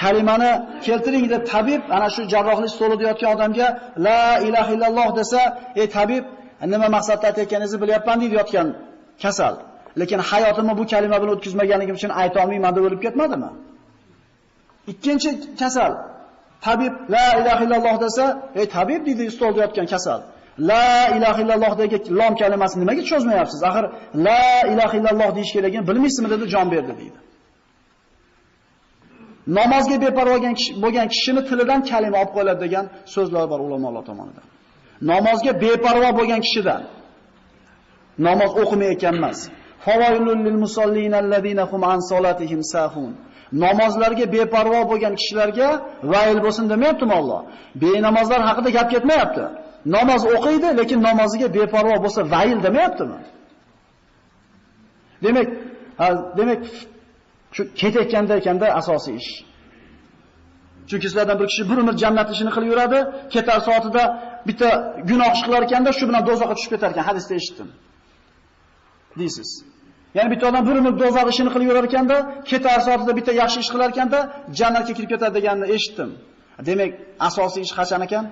[0.00, 0.52] kalimani
[0.86, 3.66] keltiring deb tabib ana shu jarrohlik stolida yotgan odamga
[4.06, 5.40] la ilaha illalloh desa,
[5.80, 6.24] "Ey tabib,
[6.72, 8.68] nima maqsadda aytayotganingizni bilyapman deydi yotgan
[9.22, 9.54] kasal.
[10.00, 13.50] Lekin hayotimni bu kalima bilan o'tkazmaganligim uchun ayta olmayman deb o'lib ketmadimi?
[14.92, 15.30] Ikkinchi
[15.60, 15.92] kasal.
[16.66, 18.24] Tabib la ilaha illalloh desa,
[18.60, 20.20] "Ey tabib" deydi stolda yotgan kasal.
[20.58, 23.60] La ilaha illallohdagi lom kalimasini nimaga cho'zmayapsiz?
[23.68, 23.84] Axir
[24.26, 27.18] la ilaha illalloh deyish ekan, bilmaysizmi dedi, jon berdi deydi.
[29.58, 30.36] Namozga beparvo
[30.84, 32.84] bo'lgan kishini tilidan kalima olib qo'yiladi degan
[33.14, 34.46] so'zlar bor ulamolar tomonidan.
[35.10, 36.82] namozga beparvo bo'lgan kishidan
[38.26, 39.38] namoz o'qimayotgan emas.
[39.86, 43.12] Favoilul lil musallina allazina hum an solatihim sahun.
[43.64, 45.68] Namozlarga beparvo bo'lgan kishilarga
[46.12, 47.40] vayl bo'lsin demayaptimi Alloh?
[47.82, 49.44] Benamozlar haqida gap ketmayapti.
[49.86, 53.20] Namoz o'qiydi, lekin namoziga beparvo bo'lsa vayl demayaptimi?
[55.24, 55.48] Demak,
[56.38, 56.60] demak
[57.56, 59.30] shu ketayotganda ekanda asosiy ish.
[60.88, 62.98] Chunki sizlardan bir kishi bir umr jannat ishini qilib yuradi,
[63.34, 64.02] ketar soatida
[64.48, 64.68] bitta
[65.10, 67.68] gunoh ish qilar ekanda, shu bilan dozoqqa tushib ketar ekan, hadisda eshitdim.
[69.20, 69.50] Deysiz.
[70.16, 72.16] Ya'ni bitta odam bir umr dozoq ishini qilib yurar ekanda,
[72.50, 74.18] ketar soatida bitta yaxshi ish qilar ekanda,
[74.58, 76.10] jannatga kirib ketadi deganini eshitdim.
[76.68, 76.90] Demak,
[77.28, 78.24] asosiy ish qachon ekan?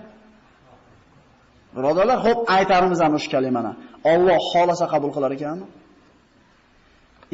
[1.77, 3.73] Birodarlar, xo'p, aytarimiz ham shu kalimani.
[4.13, 5.67] Alloh xolasa qabul qilar ekanmi?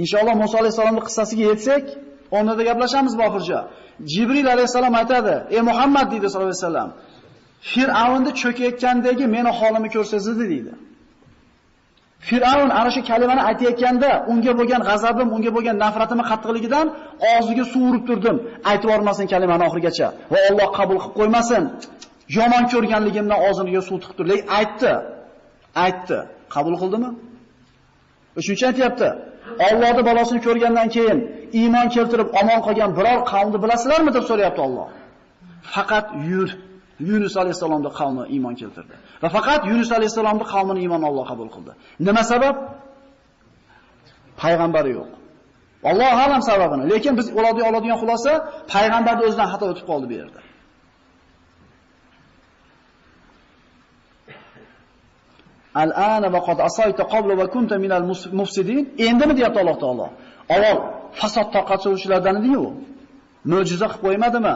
[0.03, 1.85] Inshaalloh Musa alayhisolamning qissasiga yetsak,
[2.37, 3.61] o'rnida gaplashamiz oxircha.
[4.13, 6.91] Jibril alayhisalom aytadi: "Ey Muhammad" deydi sollallohu alayhi vasallam.
[7.73, 10.73] Fir'avnni cho'kayotgandagi meni holimni ko'rsangiz deydi.
[12.29, 16.87] Fir'avn ana shu kalimani aytayotganda unga bo'lgan g'azabim, unga bo'lgan nafratim qattiqligidan
[17.33, 18.37] og'ziga suv urib turdim.
[18.71, 21.63] Aytib yormasin kalimani oxirigacha va Alloh qabul qilib qo'ymasin.
[22.37, 24.37] Yomon ko'rganligimdan og'zimga suv tiqib turdi.
[24.59, 24.93] Aytdi.
[25.85, 26.19] Aytdi.
[26.55, 27.11] Qabul qildimi?
[28.47, 29.09] Shuncha aytyapti.
[29.69, 31.19] Allohning balosini ko'rgandan keyin
[31.61, 34.89] iymon keltirib omon qolgan biror qavmni bilasizlarmi deb so'rayapti Alloh.
[35.75, 36.49] Faqat yur
[37.09, 38.95] Yunus alayhisalomning qavmi iymon keltirdi.
[39.23, 41.73] Va faqat Yunus alayhisalomning qavmini iymon Alloh qabul qildi.
[42.07, 42.57] Nima sabab?
[44.43, 45.11] Payg'ambari yo'q.
[45.91, 46.85] Alloh alam sababini.
[46.93, 47.27] Lekin biz
[47.69, 48.33] oladigan xulosa
[48.73, 50.41] payg'ambarning o'zidan xato o'tib qoldi bu yerda.
[55.84, 58.04] Al-ana va qad asayta qabla va kunta minal
[58.40, 58.80] mufsidin.
[59.08, 60.08] Endimi deyapti Alloh taolo.
[60.56, 60.78] Avval
[61.20, 62.66] fasod tarqatuvchilardan edi-yu.
[63.52, 64.56] Mo'jiza qilib qo'ymadimi?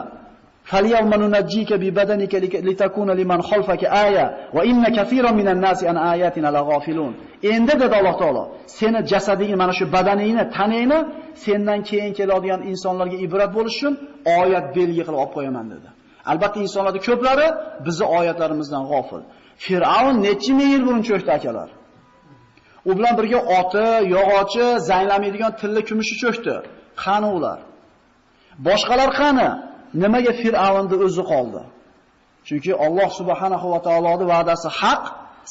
[0.70, 2.32] فَالْيَوْمَ نُنَجِّيكَ بِبَدَنِكَ
[2.68, 4.24] لِتَكُونَ لِمَنْ خَلْفَكَ آيَةً
[4.56, 9.84] وَإِنَّ كَثِيرًا مِنَ النَّاسِ عَنْ آيَاتِنَا لَغَافِلُونَ Endi dedi Alloh taolo, seni jasadingni, mana shu
[9.96, 10.98] badaningni, taningni
[11.44, 13.94] sendan keyin keladigan insonlarga ibrat bo'lish uchun
[14.40, 15.88] oyat belgi qilib olib qo'yaman dedi.
[16.30, 17.46] Albatta insonlarning ko'plari
[17.86, 19.22] bizni oyatlarimizdan g'ofil.
[19.63, 21.69] Fir'avn necha ming yil burun cho'kdi akalar.
[22.89, 26.55] U bilan birga oti, yog'ochi, zanglamaydigan tilla kumushi cho'kdi.
[27.03, 27.59] Qani ular?
[28.67, 29.49] Boshqalar qani?
[30.03, 31.61] Nimaga Fir'avnning o'zi qoldi?
[32.47, 35.03] Chunki Alloh subhanahu va taoloning va'dasi haq.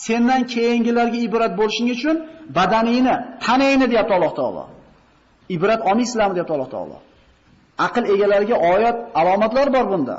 [0.06, 2.16] Sendan keyingilarga ibrat bo'lishing uchun
[2.56, 4.64] badaningni, tanangni deyapti Alloh taolo.
[5.56, 6.98] Ibrat olmaysizlarmi deyapti Alloh taolo.
[7.86, 10.16] Aql egalariga oyat, alomatlar bor bunda.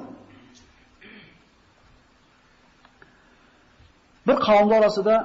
[4.31, 5.15] Bir qavmlar orasida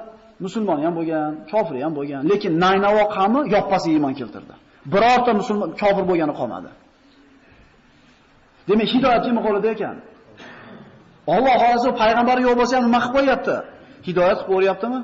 [0.44, 4.54] musulmon ham bo'lgan, kofir ham bo'lgan, lekin Naynavo qavmi yoppasi iymon keltirdi.
[4.92, 6.70] Birorta musulmon kofir bo'lgani qolmadi.
[8.68, 9.96] Demak, hidoyat kim qo'lida ekan?
[11.34, 13.56] Alloh xolasa payg'ambari yo'q bo'lsa ham nima qilib qo'yapti?
[14.08, 15.00] Hidoyat qilib qo'yaptimi?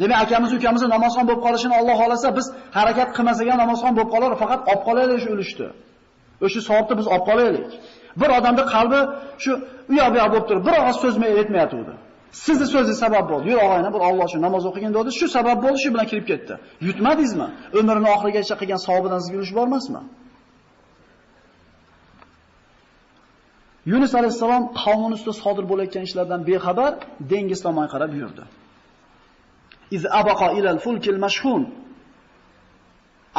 [0.00, 2.46] Demak, akamiz ukamiz namozxon bo'lib qolishini Alloh xolasa biz
[2.76, 5.68] harakat qilmasak ham namozxon bo'lib qolar, faqat olib qolaylik shu ulushni.
[6.44, 7.70] O'sha savobni biz olib qolaylik.
[8.20, 9.00] Bir odamning qalbi
[9.42, 9.52] shu
[9.90, 11.94] u yoq bu yoq bo'lib turib, bir og'iz so'z aytmayotgandi.
[12.44, 13.46] Sizni so'zingiz sabab bo'ldi.
[13.52, 16.54] Yur og'ayni bir Alloh shu namoz o'qigan dedi, shu sabab bo'ldi, shu bilan kirib ketdi.
[16.88, 17.48] Yutmadingizmi?
[17.78, 20.02] Umrini oxirigacha qilgan savobidan sizga ulush bormasmi?
[23.90, 26.92] Yunus alayhisalom qavmini ustida sodir bo'layotgan ishlardan bexabar
[27.32, 28.44] dengiz tomon qarab yurdi.
[29.96, 31.62] Iz abaqa ilal fulkil mashhun.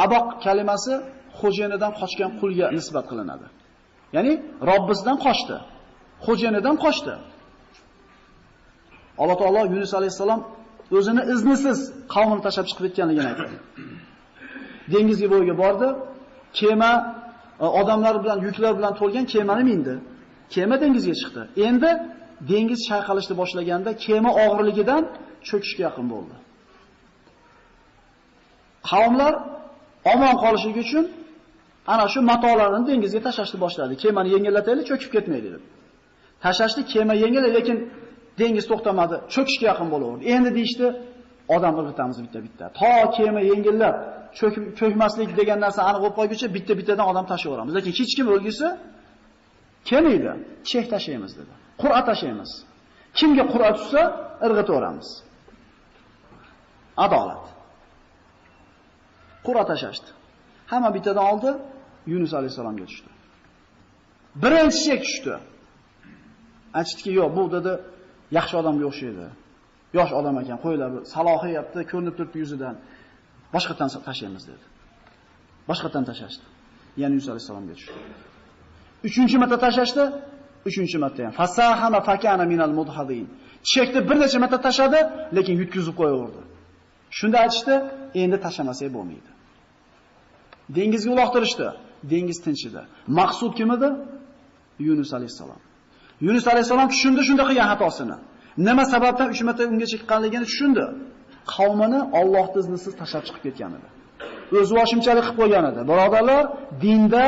[0.04, 0.94] Abaq kalimasi
[1.40, 3.46] xo'jayinidan qochgan qulga nisbat qilinadi.
[4.16, 4.32] Ya'ni
[4.70, 5.56] Robbisidan qochdi.
[6.26, 7.14] Xo'jayinidan qochdi.
[9.22, 10.40] Alloh taolo Yunus alayhisalom
[10.96, 11.78] o'zini iznisiz
[12.14, 13.56] qavmini tashab chiqib ketganligini aytdi.
[14.92, 15.88] Dengizga bo'yiga bordi.
[16.60, 16.92] Kema
[17.64, 19.94] e, odamlar bilan, yuklar bilan to'lgan kemani mindi.
[20.54, 21.42] Kema dengizga chiqdi.
[21.68, 21.90] Endi
[22.50, 25.02] dengiz chayqalishni boshlaganda kema og'irligidan
[25.48, 26.36] cho'kishga yaqin bo'ldi.
[28.90, 29.34] Qavmlar
[30.12, 31.04] omon qolishi uchun
[31.92, 33.94] ana shu matolarni dengizga tashlashni boshladi.
[34.02, 35.62] Kemani yengillataylik, cho'kib ketmaydi deb.
[36.44, 37.76] Tashlashdi, kema yengil, lekin
[38.40, 40.22] dengiz to'xtamadi, cho'kishga yaqin bo'laverdi.
[40.34, 40.86] Endi deyishdi,
[41.56, 42.64] odam irg'itamiz bitta-bitta.
[42.80, 43.96] To kema yengillab,
[44.38, 47.72] cho'kib cho'kmaslik degan narsa aniq bo'lib qolguncha bitta-bittadan odam tashlayveramiz.
[47.78, 48.66] Lekin hech kim o'lgisi
[49.90, 50.30] kelmaydi.
[50.70, 51.52] Chek tashlaymiz dedi.
[51.82, 52.50] Qur'a tashlaymiz.
[53.18, 54.02] Kimga qur'a tushsa,
[54.46, 55.08] irg'itaveramiz.
[57.04, 57.44] Adolat.
[59.46, 60.10] Qur'a tashashdi.
[60.70, 61.50] Hamma bittadan oldi,
[62.12, 63.10] Yunus alayhisalomga tushdi.
[64.42, 65.34] Birinchi tushdi.
[66.78, 67.72] Aytishdiki, yo'q, bu dedi,
[68.38, 69.26] yaxshi odamga o'xshaydi.
[69.98, 72.74] Yosh odam ekan, qo'ylar, salohiyatni ko'rinib turibdi yuzidan.
[73.54, 74.64] Boshqatdan tashlaymiz dedi.
[75.70, 76.44] Boshqatdan tashlashdi.
[77.00, 77.98] Ya'ni Yunus alayhisalomga tushdi.
[79.08, 80.04] Uchinchi marta tashlashdi.
[80.68, 83.26] uchinchi marta ham fasahama fakana minal mudhadin.
[83.72, 85.00] Chekni bir necha marta tashadi,
[85.36, 86.42] lekin yutkizib qo'yaverdi.
[87.18, 87.74] Shunda aytishdi,
[88.22, 89.30] endi tashlamasak bo'lmaydi.
[90.76, 91.66] Dengizga uloqtirishdi.
[92.10, 92.82] Dengiz tinchida.
[93.18, 93.88] Maqsud kim edi?
[94.86, 95.60] Yunus alayhisalom.
[96.26, 98.16] Yunus alayhisalom tushundi shunda qilgan xatosini.
[98.66, 100.84] Nima sababdan 3 marta unga chiqqanligini tushundi.
[101.54, 103.88] Qavmini Alloh iznisiz tashlab chiqib ketgan edi.
[104.58, 105.80] O'z voshimchalik qilib qo'ygan edi.
[105.90, 106.44] Birodarlar,
[106.84, 107.24] dinda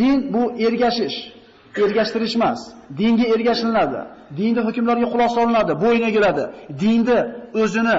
[0.00, 1.16] din bu ergashish,
[1.84, 2.60] ergashtirish emas.
[3.00, 4.00] Dinga ergashiladi.
[4.38, 6.44] Dinda hukmlarga quloq solinadi, bo'yin egiladi.
[6.82, 7.18] Dinda
[7.62, 7.96] o'zini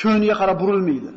[0.00, 1.10] ko'ngliga qarab burilmaydi.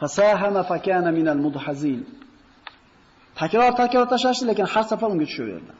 [0.00, 2.00] Fasahama fakana minal mudhazin.
[3.40, 5.72] Takror takror tashlashdi, lekin har safar unga tushaverdi.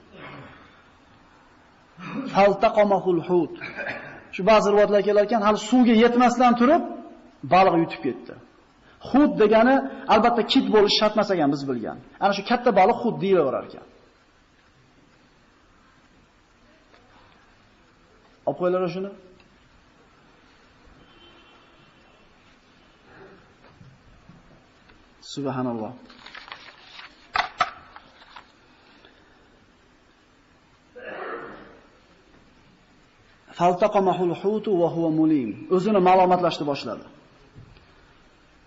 [2.34, 3.54] Faltaqamahul hut.
[4.34, 6.82] Shu ba'zi rivoyatlar kelar ekan, hali suvga yetmasdan turib,
[7.52, 8.34] baliq yutib ketdi.
[9.10, 9.76] Hut degani
[10.14, 11.98] albatta kit bo'lish shart emas ekan biz bilgan.
[12.24, 13.86] Ana shu katta baliq hut deyilaverar ekan.
[18.48, 19.10] Olib qo'yinglar shuni.
[25.34, 25.92] Subhanalloh.
[33.58, 35.50] Faltaqamahul hutu va huwa mulim.
[35.76, 37.04] O'zini ma'lumotlashni boshladi.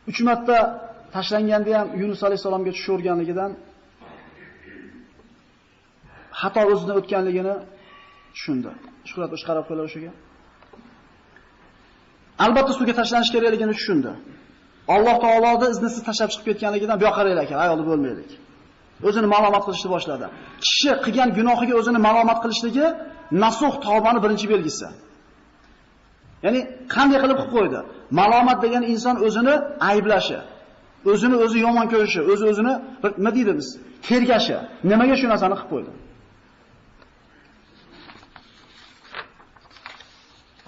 [0.08, 0.58] 3 marta
[1.15, 3.52] tashlanganda ham Yunus alayhisalomga tushaverganligidan
[6.41, 7.56] xato o'zidan o'tganligini
[8.36, 8.71] tushundi.
[9.10, 10.12] Shuhrat o'sh qarab qo'ylar o'shaga.
[12.45, 14.12] Albatta suvga tashlanish kerakligini tushundi.
[14.88, 18.32] Alloh taoloning iznisiz tashlab chiqib ketganligidan bu yoqqa qaraylar ekan, ayolni bo'lmaylik.
[19.08, 20.26] O'zini ma'lumot qilishni boshladi.
[20.65, 22.86] Kishi qilgan gunohiga o'zini ma'lumot qilishligi
[23.43, 24.88] nasuh tavbani birinchi belgisi.
[26.46, 26.62] Ya'ni
[26.96, 27.80] qanday qilib qilib qo'ydi?
[28.19, 29.56] Malomat degan inson o'zini
[29.91, 30.39] ayblashi,
[31.12, 32.74] o'zini o'zi yomon ko'rishi, o'zi o'zini
[33.17, 33.67] nima deydi biz?
[34.08, 34.58] Tergashi.
[34.89, 35.91] Nimaga shu narsani qilib qo'ydi?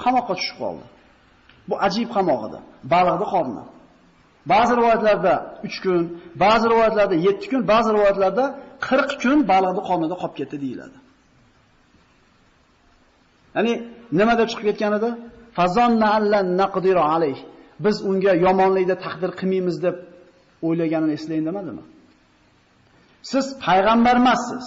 [0.04, 0.86] Qamoqqa tushib qoldi.
[1.70, 2.60] Bu ajib qamoq edi.
[2.94, 3.64] Baliqni qorni.
[4.52, 10.36] Ba'zi rivoyatlarda 3 kun, ba'zi rivoyatlarda 7 kun, ba'zi rivoyatlarda 40 kun baliqni qornida qolib
[10.40, 10.98] ketdi deyiladi.
[13.56, 13.74] Ya'ni
[14.20, 15.10] nima deb chiqib ketgan edi?
[15.58, 17.40] Fazonna allan naqdiru alayh.
[17.86, 19.96] Biz unga yomonlikda taqdir qilmaymiz deb
[20.68, 21.84] o'ylaganini eslang demadimi?
[23.32, 24.66] Siz payg'ambar emassiz.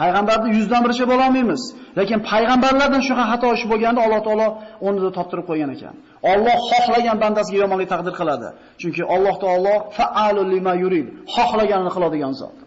[0.00, 1.62] Payg'ambarni yuzdan biricha bo'la olmaymiz.
[1.98, 4.48] Lekin payg'ambarlardan shunaqa xato ish bo'lganda Alloh taolo
[4.86, 5.94] o'rnida toptirib qo'ygan ekan.
[6.32, 8.48] Alloh xohlagan bandasiga yomonlik taqdir qiladi.
[8.80, 12.58] Chunki Alloh taolo fa'alu lima yurid, xohlaganini qiladigan zot.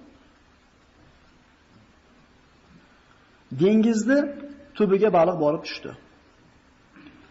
[3.62, 4.20] Dengizni
[4.78, 5.92] tubiga baliq borib tushdi.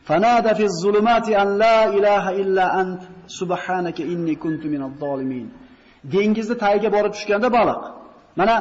[0.08, 3.00] Fanada fi zulumati an la ilaha illa ant
[3.38, 5.46] subhanaka inni kuntu minadh zolimin.
[6.14, 7.82] Dengizni tagiga borib tushganda baliq
[8.38, 8.54] Mana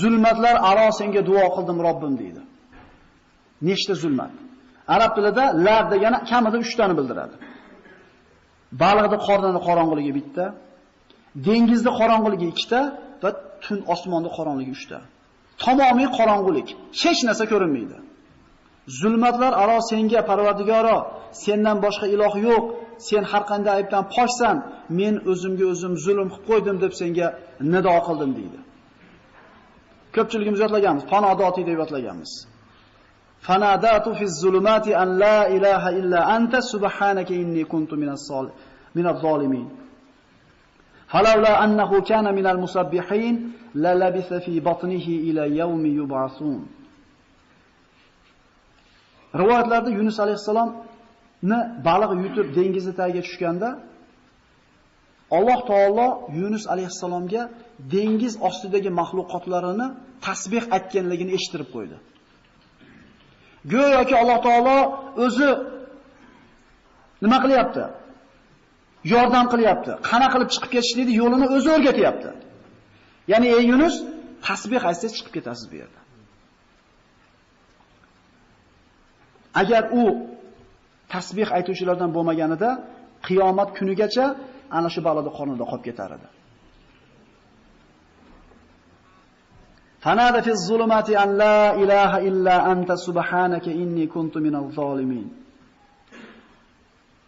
[0.00, 2.42] zulmatlar aro senga duo qildim Robbim deydi.
[3.68, 4.32] Nechta zulmat?
[4.94, 7.36] Arab tilida lar degani kamida 3 tani bildiradi.
[8.82, 10.44] Baliqni qornini qorong'iligi bitta,
[11.46, 12.80] dengizni qorong'iligi ikkita
[13.22, 13.30] va
[13.64, 14.98] tun osmonni qorong'iligi 3 ta.
[15.62, 16.68] Tamomiy qorong'ulik,
[17.02, 17.96] hech narsa ko'rinmaydi.
[19.00, 20.98] Zulmatlar aro senga Parvardigoro,
[21.44, 22.64] sendan boshqa iloh yo'q,
[23.08, 24.56] sen har qanday aybdan poshsan,
[24.98, 27.26] men o'zimga o'zim zulm qilib qo'ydim deb senga
[27.72, 28.58] nido qildim deydi.
[30.14, 32.32] Ko'pchiligimiz yodlaganmiz, fanodoti deb yodlaganmiz.
[33.46, 38.46] Fanadatu fi zulumati an la ilaha illa anta subhanaka inni kuntu minas sol
[38.96, 39.66] minaz zolimin.
[41.14, 43.34] Halawla annahu kana minal musabbihin
[43.82, 46.60] la labisa fi batnihi ila yawmi yub'asun.
[49.40, 53.68] Rivoyatlarda Yunus alayhisalomni baliq yutib dengizni tagiga tushganda
[55.38, 56.06] Alloh taolo
[56.40, 57.42] Yunus alayhisalomga
[57.78, 59.86] dengiz ostidagi mahluqotlarini
[60.26, 61.96] tasbih aytganligini eshittirib qo'ydi.
[63.72, 64.78] Go'yoki Alloh taolo
[65.24, 65.50] o'zi
[67.24, 67.84] nima qilyapti?
[69.12, 69.92] Yordam qilyapti.
[70.08, 72.30] Qana qilib chiqib ketishlikni yo'lini o'zi o'rgatyapti.
[73.32, 73.94] Ya'ni ey Yunus,
[74.48, 76.00] tasbih aytsangiz chiqib ketasiz bu yerda.
[79.60, 80.02] Agar u
[81.14, 82.70] tasbih aytuvchilardan bo'lmaganida
[83.26, 84.24] qiyomat kunigacha
[84.78, 86.28] ana shu balada qornida qolib ketar edi.
[90.04, 95.26] Fanada fi zulumati an la ilaha illa anta subhanaka inni kuntu minaz zolimin.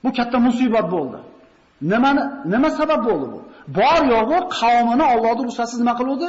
[0.04, 1.18] Bu katta musibat bo'ldi.
[1.92, 3.38] Nimani nima sabab bo'ldi bu?
[3.78, 6.28] Bor yo'g'i qavmini Allohning ruxsatsiz nima qiluvdi?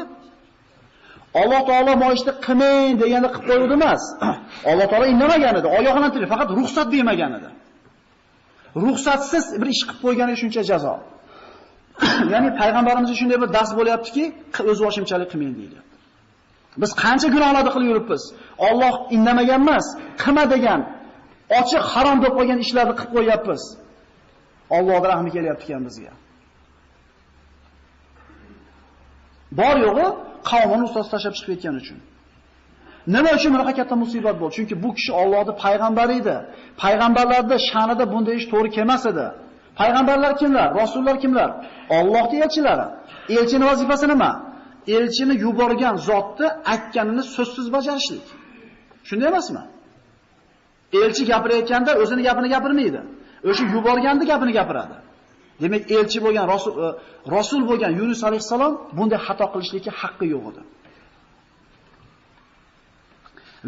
[1.42, 4.02] Alloh taolo moyishni qilmang deganda qilib qo'yuvdi emas.
[4.72, 7.50] Alloh taolo indamagan edi, oyog'idan turib, faqat ruxsat bermagan edi.
[8.86, 10.96] ruxsatsiz bir ish qilib qo'ygani shuncha jazo.
[12.34, 14.24] Ya'ni payg'ambarimizga shunday bir dars bo'lyaptiki,
[14.72, 15.78] o'z boshimchalik qilmang deydi.
[16.82, 18.24] Biz qancha gunohlarni qilib yuribmiz.
[18.68, 19.86] Alloh indamagan emas,
[20.22, 20.80] qilma degan,
[21.60, 23.62] ochiq harom deb qo'ygan ishlarni qilib qo'yapmiz.
[24.78, 26.14] Allohning rahmi kelyapti ekan bizga.
[29.60, 30.08] Bor yo'g'i
[30.52, 32.00] qavmini ustoz tashlab chiqib ketgan uchun.
[33.16, 34.54] Nima uchun bunaqa katta musibat bo'ldi?
[34.58, 36.38] Chunki bu kishi Allohning payg'ambari edi.
[36.84, 39.26] Payg'ambarlarda sha'nida bunday ish to'g'ri kelmas edi.
[39.80, 40.68] Payg'ambarlar kimlar?
[40.82, 41.50] Rasullar kimlar?
[41.98, 42.88] Allohning elchilari.
[43.38, 44.32] Elchining vazifasi nima?
[44.96, 48.26] Elchini yuborgan zotni aytganini so'zsiz bajarishlik.
[49.08, 49.64] Shunday emasmi?
[51.02, 53.02] Elchi gapirayotganda o'zini gapini gapirmaydi.
[53.50, 54.98] O'sha yuborganni gapini gapiradi.
[55.62, 56.88] Demak, elchi bo'lgan rasul, e,
[57.36, 60.62] rasul bo'lgan Yunus alayhisalom bunday xato qilishlikka haqqi yo'q edi.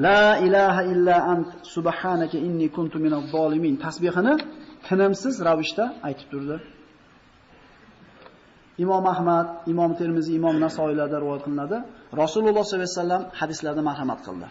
[0.05, 4.33] La ilaha illa ant subhanaka inni kuntu minaz zolimin tasbihini
[4.87, 6.57] tinimsiz ravishda aytib turdi.
[8.83, 11.77] Imom Ahmad, Imom Termiziy, Imom Nasoiylarda rivoyat qilinadi.
[12.21, 14.47] Rasululloh sollallohu alayhi vasallam hadislarda marhamat qildi.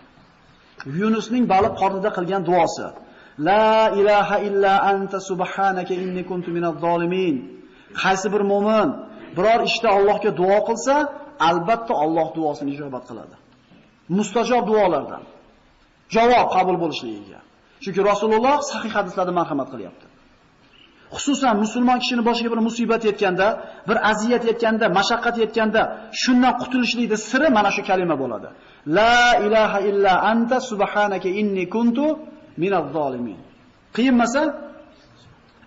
[1.00, 2.86] Yunusning baliq qornida qilgan duosi.
[3.48, 3.68] La
[4.00, 7.36] ilaha illa anta subhanaka inni kuntu minaz zolimin.
[8.02, 8.88] Qaysi bir mu'min
[9.36, 10.94] biror ishda Allohga duo qilsa,
[11.48, 13.36] albatta Alloh duosini ijobat qiladi.
[14.18, 15.22] Mustajob duolardan.
[16.16, 17.40] javob qabul bo'lishligiga.
[17.82, 20.06] Chunki Rasululloh sahih hadislarda marhamat qilyapti.
[21.14, 23.46] Xususan musulmon kishini boshiga bir musibat yetganda,
[23.88, 25.82] bir aziyat yetganda, mashaqqat yetganda,
[26.22, 28.48] shundan qutulishlikda siri mana shu kalima bo'ladi.
[28.98, 32.04] La ilaha illa anta subhanaka inni kuntu
[32.62, 33.40] minaz zolimin.
[33.96, 34.42] Qiyinmasa,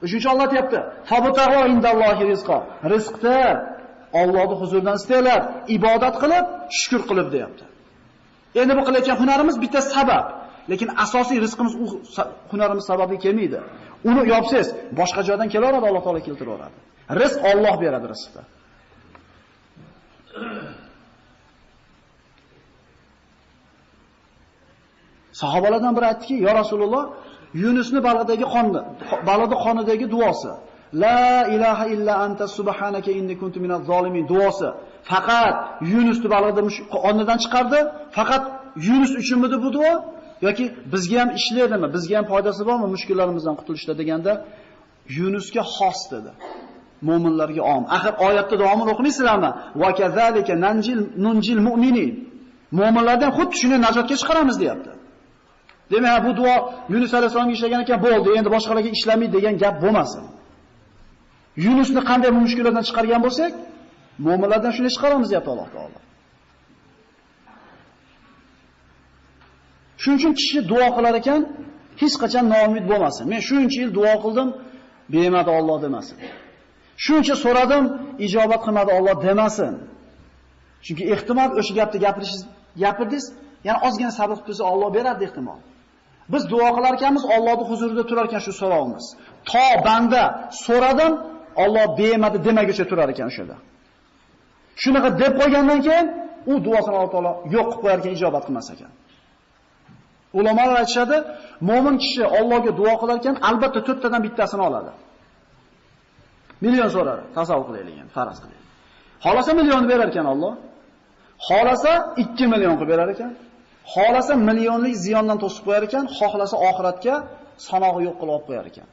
[0.06, 0.80] Uchinchi Alloh deyapti.
[1.10, 2.58] "Fabtaghu indallohi rizqo."
[2.94, 3.42] Rizqni
[4.22, 5.40] Allohning huzuridan istanglar,
[5.78, 6.46] ibodat qilib,
[6.80, 7.64] shukr qilib deyapti.
[8.62, 10.26] Endi bu qilayotgan hunarimiz bitta sabab,
[10.72, 11.86] lekin asosiy rizqimiz u
[12.52, 13.60] hunarimiz sababli kelmaydi.
[14.10, 14.68] Uni yopsangiz,
[15.00, 16.78] boshqa joydan kelaveradi, Alloh taolo keltiraveradi.
[17.22, 18.44] Rizq Alloh beradi rizqni.
[25.42, 27.04] Sahobalardan biri aytdiki, "Ya Rasululloh,
[27.64, 28.82] Yunusni balig'dagi qonni,
[29.30, 30.52] balig'da qonidagi duosi.
[31.04, 34.70] La ilaha illa anta subhanaka inni kuntu minaz zolimin duosi.
[35.12, 35.56] Faqat
[35.94, 36.62] Yunusni balig'da
[37.06, 37.80] qonnidan chiqardi.
[38.18, 38.44] Faqat
[38.88, 39.94] Yunus uchunmidi bu duo?
[40.46, 41.88] Yoki bizga ham ishlaydimi?
[41.96, 44.34] Bizga ham foydasi bormi mushkullarimizdan qutulishda deganda
[45.18, 46.32] Yunusga xos dedi.
[47.08, 47.84] Mo'minlarga om.
[47.96, 49.50] Axir oyatda davomini o'qimaysizlarmi?
[49.82, 52.12] Va kazalika nanjil nunjil mu'minin.
[52.80, 54.92] Mo'minlardan xuddi shuni najotga chiqaramiz deyapti.
[55.92, 56.56] Demak, bu duo
[56.94, 60.24] Yunus alayhisolamga ishlagan ekan, bo'ldi, endi boshqalarga ishlamaydi degan gap bo'lmasin.
[61.66, 63.52] Yunusni qanday mushkullardan chiqargan bo'lsak,
[64.28, 66.00] mo'minlardan shuni chiqaramiz deyapti Alloh taolo.
[70.02, 71.42] Shuning uchun kishi duo qilar ekan,
[72.02, 73.24] hech qachon noumid bo'lmasin.
[73.32, 74.50] Men shuncha yil duo qildim,
[75.14, 76.18] bermadi Alloh demasin.
[77.06, 77.84] Shuncha so'radim,
[78.26, 79.74] ijobat qilmadi Alloh demasin.
[80.86, 82.44] Chunki ehtimol o'sha gapni gapirishingiz,
[82.84, 83.26] gapirdingiz,
[83.68, 85.60] ya'ni ozgina sabr qilsa Alloh beradi ehtimol.
[86.34, 89.06] Biz duo qilar ekanmiz, Allohning huzurida turar ekan shu so'rovimiz.
[89.52, 90.24] To banda
[90.66, 91.14] so'radim,
[91.64, 93.56] Alloh bermadi demaguncha turar ekan o'shada.
[94.82, 96.06] Shunaqa deb qo'ygandan keyin
[96.52, 98.92] u duosini Alloh taolo yo'q qilib qo'yar ekan, ijobat qilmas ekan.
[100.40, 101.18] Ulamolar aytishadi,
[101.70, 104.92] mo'min kishi Allohga duo qilar ekan, albatta to'rttadan bittasini oladi.
[106.64, 108.68] Million so'radi, tasavvur qilaylik endi, faraz qilaylik.
[109.26, 110.54] Xolasa millionni berar ekan Alloh.
[111.48, 113.32] Xolasa 2 million qilib berar ekan.
[113.94, 117.16] Xolasa millionlik ziyondan to'sib qo'yar ekan, xohlasa oxiratga
[117.68, 118.88] sanog'i yo'q qilib qo'yar ekan.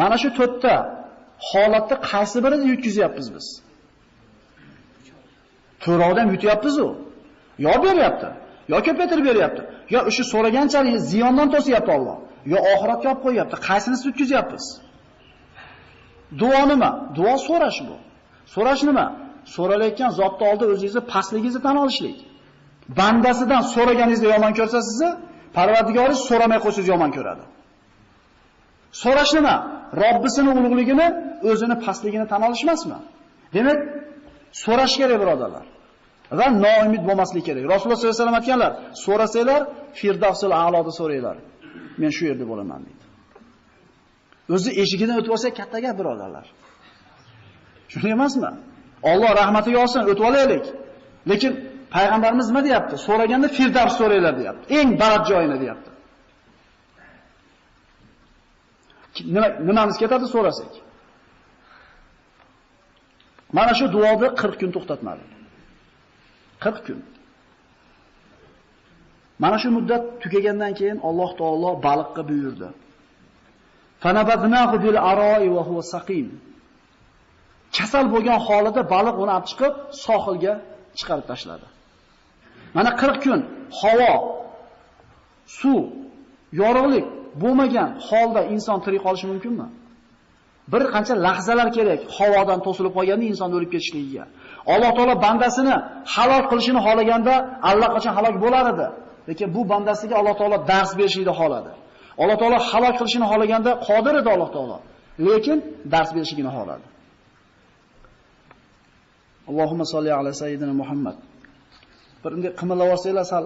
[0.00, 0.74] Mana shu to'rtta
[1.50, 3.46] holatda qaysi birini yutkazyapmiz biz?
[5.84, 6.88] To'roqdan yutyapmiz u.
[7.66, 8.28] Yo beryapti,
[8.72, 9.62] yo ko'paytirib beryapti.
[9.94, 12.16] yo o'sha so'raganchalik ziyondan to'syapti Alloh,
[12.52, 13.56] yo oxiratga olib qo'yapti.
[13.68, 14.64] Qaysinisi tutkazyapmiz?
[16.40, 16.90] Duo nima?
[17.16, 17.96] Duo so'rash bu.
[18.54, 19.06] So'rash nima?
[19.54, 22.18] So'ralayotgan zotni oldida o'zingizni pastligingizni tan olishlik.
[22.98, 25.10] Bandasidan so'raganingizda yomon ko'rsa sizni,
[25.56, 27.44] Parvardigoringiz so'ramay qo'ysangiz yomon ko'radi.
[29.02, 29.54] So'rash nima?
[30.02, 31.06] Robbisini ulug'ligini,
[31.50, 32.98] o'zini pastligini tan olish emasmi?
[33.56, 33.78] Demak,
[34.62, 35.64] so'rash kerak birodarlar.
[36.38, 37.64] Va noumid bo'lmaslik kerak.
[37.72, 38.72] Rasululloh sollallohu alayhi vasallam aytganlar,
[39.04, 39.62] so'rasanglar,
[39.98, 41.36] Firdavsul a'loda so'ranglar.
[42.00, 43.04] Men shu yerda bo'laman dedi.
[44.54, 46.46] O'zi eshigidan o'tib olsa katta gap birodarlar.
[47.92, 48.50] Shunday emasmi?
[49.10, 50.64] Alloh rahmatiga olsin, o'tib olaylik.
[51.30, 51.52] Lekin
[51.94, 52.94] payg'ambarimiz nima deyapti?
[53.06, 54.64] So'raganda Firdavs so'ranglar deyapti.
[54.78, 55.90] Eng baland joyini deyapti.
[59.34, 60.72] Nima nimamiz ketadi so'rasak?
[63.56, 65.24] Mana shu duoni 40 kun to'xtatmadi.
[66.60, 67.00] 40 kun.
[69.42, 72.68] Mana shu muddat tugagandan keyin Alloh taolo baliqqa buyurdi.
[74.02, 76.26] Fanabadnahu bil aroi va huwa saqim.
[77.76, 80.54] Kasal bo'lgan holida baliq uni olib chiqib sohilga
[80.98, 81.66] chiqarib tashladi.
[82.76, 83.40] Mana 40 kun
[83.80, 84.14] havo,
[85.58, 85.82] suv,
[86.60, 87.06] yorug'lik
[87.42, 89.68] bo'lmagan holda inson tirik qolishi mumkinmi?
[90.72, 94.24] Bir qancha lahzalar kerak havodan to'silib qolganda inson o'lib ketishligiga.
[94.74, 95.74] Alloh taolo bandasini
[96.14, 97.34] halol qilishini xohlaganda
[97.70, 98.86] allaqachon halok bo'lar edi.
[99.28, 101.72] Lekin bu bandasiga Alloh taolo dars berishni xoladi.
[102.22, 104.76] Alloh taolo halok qilishini xolaganda qodir edi Alloh taolo.
[105.26, 105.58] Lekin
[105.92, 106.86] dars berishini xoladi.
[109.50, 111.16] Allohumma solli ala sayyidina Muhammad.
[112.22, 113.44] Bir bunday qimillab olsanglar sal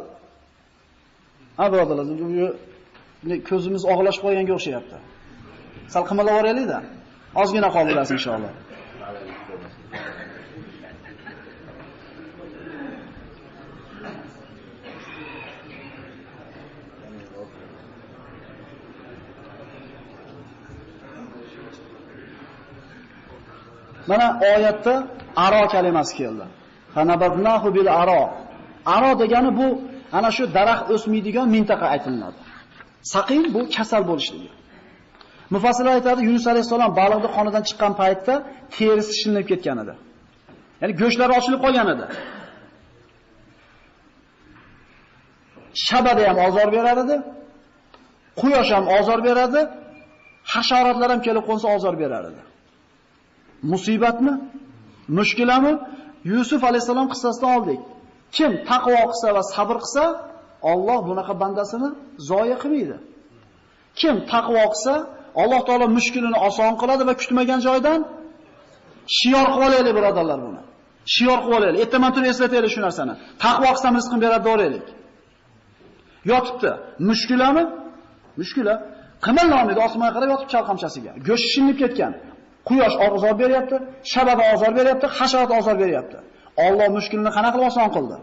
[1.58, 2.06] Ha birodarlar,
[3.50, 4.96] ko'zimiz og'lashib qolganga o'xshayapti.
[5.92, 6.78] Sal qimillab oraylik-da.
[7.42, 8.52] Ozgina qoldirasiz inshaalloh.
[24.10, 24.94] Mana oyatda
[25.36, 26.44] aro kalimasi keldi.
[26.94, 28.22] Hanabadnahu bil aro.
[28.86, 29.66] Aro degani bu
[30.18, 32.40] ana shu daraxt o'smaydigan mintaqa aytiladi.
[33.14, 34.50] Saqim bu kasal bo'lishligi.
[35.54, 38.34] Mufassirlar aytadi, Yunus alayhisalom baliqni qonidan chiqqan paytda
[38.76, 39.94] terisi shilinib ketgan edi.
[40.80, 42.04] Ya'ni go'shtlari ochilib qolgan edi.
[45.86, 47.16] Shabada ham ozor berar edi.
[48.40, 49.60] Quyosh ham ozor beradi,
[50.52, 52.42] hasharotlar ham kelib qo'nsa ozor berar edi.
[53.72, 54.32] Musibatmi?
[55.18, 55.72] Mushkulami?
[56.32, 57.80] Yusuf alayhisalom qissasidan oldik.
[58.36, 60.04] Kim taqvo qilsa va sabr qilsa,
[60.72, 61.88] Alloh bunaqa bandasini
[62.30, 62.96] zoya qilmaydi.
[64.00, 64.94] Kim taqvo qilsa,
[65.42, 68.00] Alloh taolo mushkulini oson qiladi va kutmagan joydan
[69.18, 70.62] shiyor qilib olaylik birodarlar buni.
[71.14, 71.78] Shiyor qilib olaylik.
[71.84, 73.14] Ertaman turib eslataylik shu narsani.
[73.44, 74.86] Taqvo qilsam rizqim beradi deylik.
[76.30, 76.70] Yotibdi.
[77.08, 77.64] Mushkulami?
[78.40, 78.74] Mushkula.
[79.26, 81.12] Qimirlamaydi, osmonga qarab yotib chalqamchasiga.
[81.28, 82.12] Go'shti shilinib ketgan.
[82.68, 83.76] Quyosh ozor beryapti,
[84.12, 86.18] shabada ozor beryapti, hasharot ozor beryapti.
[86.66, 88.16] Alloh mushkilni qanaqa qilib oson qildi?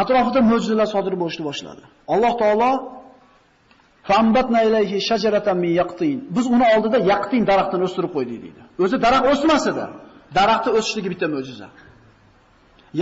[0.00, 1.82] Atrofida mo'jizalar sodir bo'lishni boshladi.
[2.14, 2.70] Alloh taolo
[4.10, 6.16] Fambatna ilayhi shajaratan min yaqtin.
[6.36, 8.62] Biz uni oldida yaqtin daraxtini o'stirib qo'ydik deydi.
[8.84, 9.84] O'zi daraxt o'smas edi.
[10.38, 11.68] Daraxtni o'sishligi bitta mo'jiza.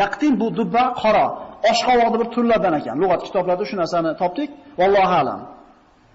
[0.01, 1.27] Yaqtin bu dubba qora,
[1.71, 2.97] oshqovoqda bir turlardan ekan.
[3.03, 4.51] Lug'at kitoblarida shu narsani topdik.
[4.81, 5.41] Vallohu alam.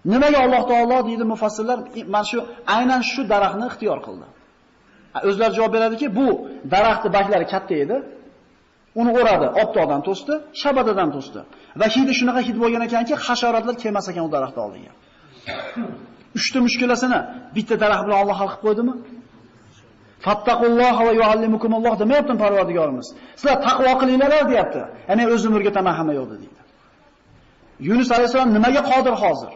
[0.05, 1.79] Nimaga Alloh taolo deydi mufassirlar
[2.13, 2.37] mana shu
[2.75, 4.27] aynan shu daraxtni ixtiyor qildi.
[5.29, 6.27] O'zlari javob beradiki, bu
[6.73, 7.97] daraxtni baklari katta edi.
[9.01, 11.39] Uni o'radi, optoqdan to'sdi, shabadadan to'sdi.
[11.79, 14.91] Va hidi shunaqa hid bo'lgan ekanki, hasharotlar kelmas ekan u daraxtni oldiga.
[16.37, 17.19] Uchta mushkulasini
[17.55, 18.93] bitta daraxt bilan Alloh hal qilib qo'ydimi?
[20.25, 23.07] Fattaqulloha va yuallimukumulloh demayapti Parvardigorimiz.
[23.39, 24.81] Sizlar taqvo qilinglar deyapti.
[25.09, 26.47] Ya'ni o'zim o'rgataman hamma yo'q deydi.
[27.87, 29.51] Yunus alayhisalom nimaga qodir hozir?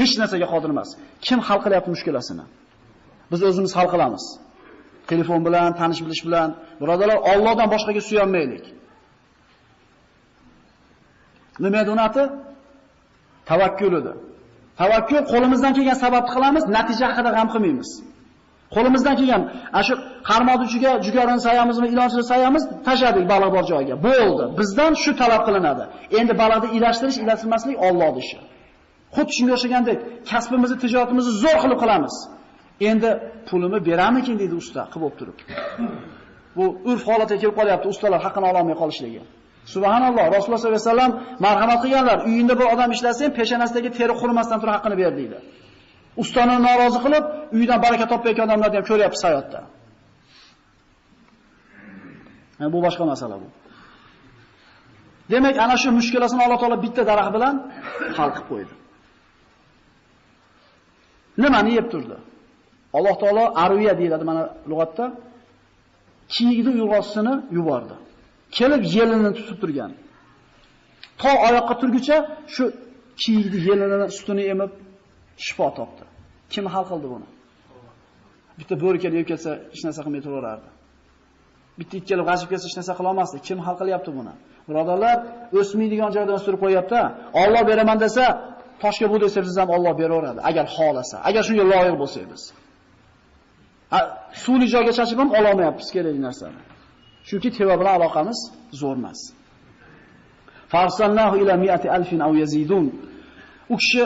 [0.00, 0.88] Hech narsaga qodir emas.
[1.26, 2.44] Kim hal qilyapti mushkulasini?
[3.30, 4.24] Biz o'zimiz hal qilamiz.
[5.10, 6.48] telefon bilan, tanish bilish bilan,
[6.80, 8.64] birodalar, Allohdan boshqaga suyanmaylik.
[11.64, 12.22] Nima donati?
[13.50, 14.12] Tavakkul edi.
[14.80, 17.90] Tavakkul qo'limizdan kelgan sababni qilamiz, natija haqida g'am qilmaymiz.
[18.74, 19.42] Qo'limizdan kelgan,
[19.76, 19.94] ana shu
[20.30, 23.96] qarmoq uchiga jugarini sayamizmi, ilonchini sayamiz, tashadik baliq bor joyiga.
[24.06, 24.44] Bo'ldi.
[24.60, 25.84] Bizdan shu talab qilinadi.
[26.18, 28.38] Endi baliqni ilashtirish, ilashtirmaslik Allohning ishi.
[29.14, 29.98] Xuddi shunga o'xshagandek,
[30.30, 32.14] kasbimizni, tijoratimizni zo'r qilib qilamiz.
[32.90, 33.10] Endi
[33.48, 35.38] pulini beramikin deydi usta qilib bo'lib turib.
[36.56, 39.22] Bu urf holatiga kelib qolyapti, ustalar haqini ololmay qolishligi.
[39.74, 41.12] Subhanalloh, Rasululloh sollallohu alayhi vasallam
[41.46, 45.38] marhamat qilganlar, uyingda bir odam ishlasang, peshonasidagi teri qurimasdan turib haqqini ber deydi.
[46.22, 47.24] Ustani norozi qilib,
[47.58, 49.60] uydan baraka topayotgan odamlarni ham ko'ryapsiz hayotda.
[52.60, 53.48] Yani bu boshqa masala bu.
[55.32, 57.54] Demak, ana shu mushkulasini Alloh taolo bitta daraxt bilan
[58.18, 58.72] hal qilib qo'ydi.
[61.42, 62.16] Nimani yeb turdi?
[62.96, 65.04] Alloh taolo arviya deyiladi mana lug'atda
[66.34, 67.96] kiyikni uyg'osini yubordi.
[68.56, 69.92] Kelib yelini tutib turgan.
[71.20, 72.16] To oyoqqa turguncha
[72.54, 72.64] shu
[73.22, 74.72] kiyikni yelini sutini emib
[75.44, 76.04] shifo topdi.
[76.52, 77.28] Kim hal qildi buni?
[78.58, 80.68] Bitta bo'ri kelib yeb kelsa, hech narsa qilmay turaverardi.
[81.78, 83.36] Bitta it kelib g'ashib kelsa, hech narsa qila olmasdi.
[83.48, 84.34] Kim hal qilyapti buni?
[84.68, 85.16] Birodarlar,
[85.60, 87.00] o'smaydigan joydan surib qo'yapti.
[87.42, 88.24] Alloh beraman desa,
[88.82, 92.24] toshga bu desa biz ham Alloh beraveradi, agar xolasa, agar shunga loyiq bo'lsak
[94.44, 96.60] suvli joyga chachib ham ola olmayapsiz kerakli narsani.
[97.28, 98.38] Chunki teva bilan aloqamiz
[98.80, 99.20] zo'r emas.
[100.72, 102.86] Farsalnahu ila mi'ati alfin aw yazidun.
[103.72, 104.02] U kishi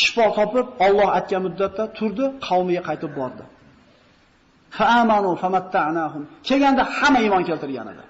[0.00, 3.44] shifo topib, Alloh aytgan muddatda turdi, qavmiga qaytib bordi.
[4.76, 6.22] Fa'amanu famatta'nahum.
[6.48, 8.04] Kelganda hamma iymon keltirgan edi.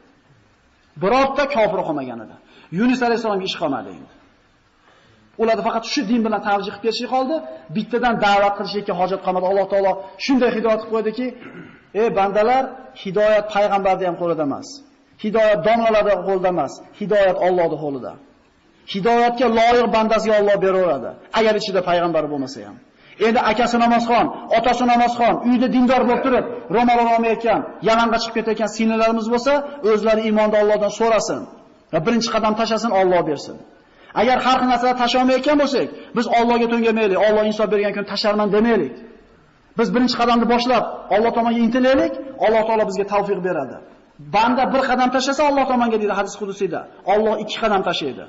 [1.03, 2.37] Birorta kofir qolmagan edi.
[2.79, 4.13] Yunus alayhisolamga ish qolmadi endi.
[5.43, 7.37] Ularda faqat shu din bilan tavjih qilib ketishi qoldi.
[7.77, 9.47] Bittadan da'vat qilishga hojat qolmadi.
[9.51, 9.93] Alloh taolo
[10.25, 11.27] shunday hidoyat qilib qo'ydiki,
[12.01, 12.65] ey bandalar,
[13.03, 14.69] hidoyat payg'ambarda ham qo'lida emas.
[15.25, 16.73] Hidoyat domlalarda qo'lida emas.
[17.01, 18.13] Hidoyat Allohning qo'lida.
[18.95, 22.77] Hidoyatga loyiq bandasiga Alloh beraveradi, agar ichida payg'ambar bo'lmasa ham.
[23.27, 24.27] Endi akasi namozxon,
[24.59, 26.45] otasi namozxon, uyda dindor bo'lib turib,
[26.77, 29.53] ro'mol olmayotgan, yalang'a chiqib ketayotgan singillarimiz bo'lsa,
[29.91, 31.41] o'zlari iymonda Allohdan so'rasin
[31.93, 33.57] va birinchi qadam tashasin, Alloh bersin.
[34.21, 38.95] Agar har xil narsalar tashlamayotgan bo'lsak, biz Allohga to'ngamaylik, Alloh insof bergan kun tasharman demaylik.
[39.79, 42.13] Biz birinchi qadamni boshlab Alloh tomonga intilaylik,
[42.47, 43.77] Alloh taolo bizga tavfiq beradi.
[44.37, 46.81] Banda bir qadam tashlasa Alloh tomonga deydi hadis qudusida.
[47.13, 48.25] Alloh ikki qadam tashlaydi.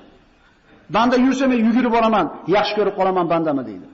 [0.95, 2.25] Banda yursa men yugurib boraman,
[2.55, 3.87] yaxshi ko'rib qolaman bandami deydi.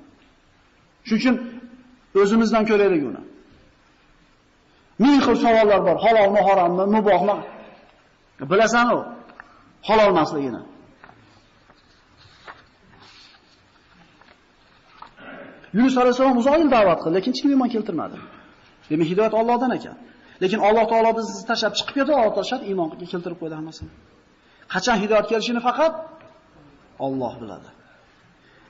[1.07, 1.35] Shuning uchun
[2.21, 3.21] o'zimizdan ko'raylik uni.
[5.03, 5.97] Ming xil savollar bor.
[6.05, 7.37] Halolmi, harommi, mubohmi?
[8.51, 8.99] Bilasan-ku,
[9.87, 10.61] halol emasligini.
[15.77, 18.17] Yunus alayhisalom uzoq yil da'vat qildi, lekin hech kim iymon keltirmadi.
[18.89, 19.95] Demak, hidoyat Allohdan ekan.
[20.43, 23.91] Lekin Alloh taolo bizni tashab chiqib ketdi, Alloh tashlab iymon keltirib qo'ydi hammasini.
[24.73, 25.93] Qachon hidoyat kelishini faqat
[27.05, 27.69] Alloh biladi.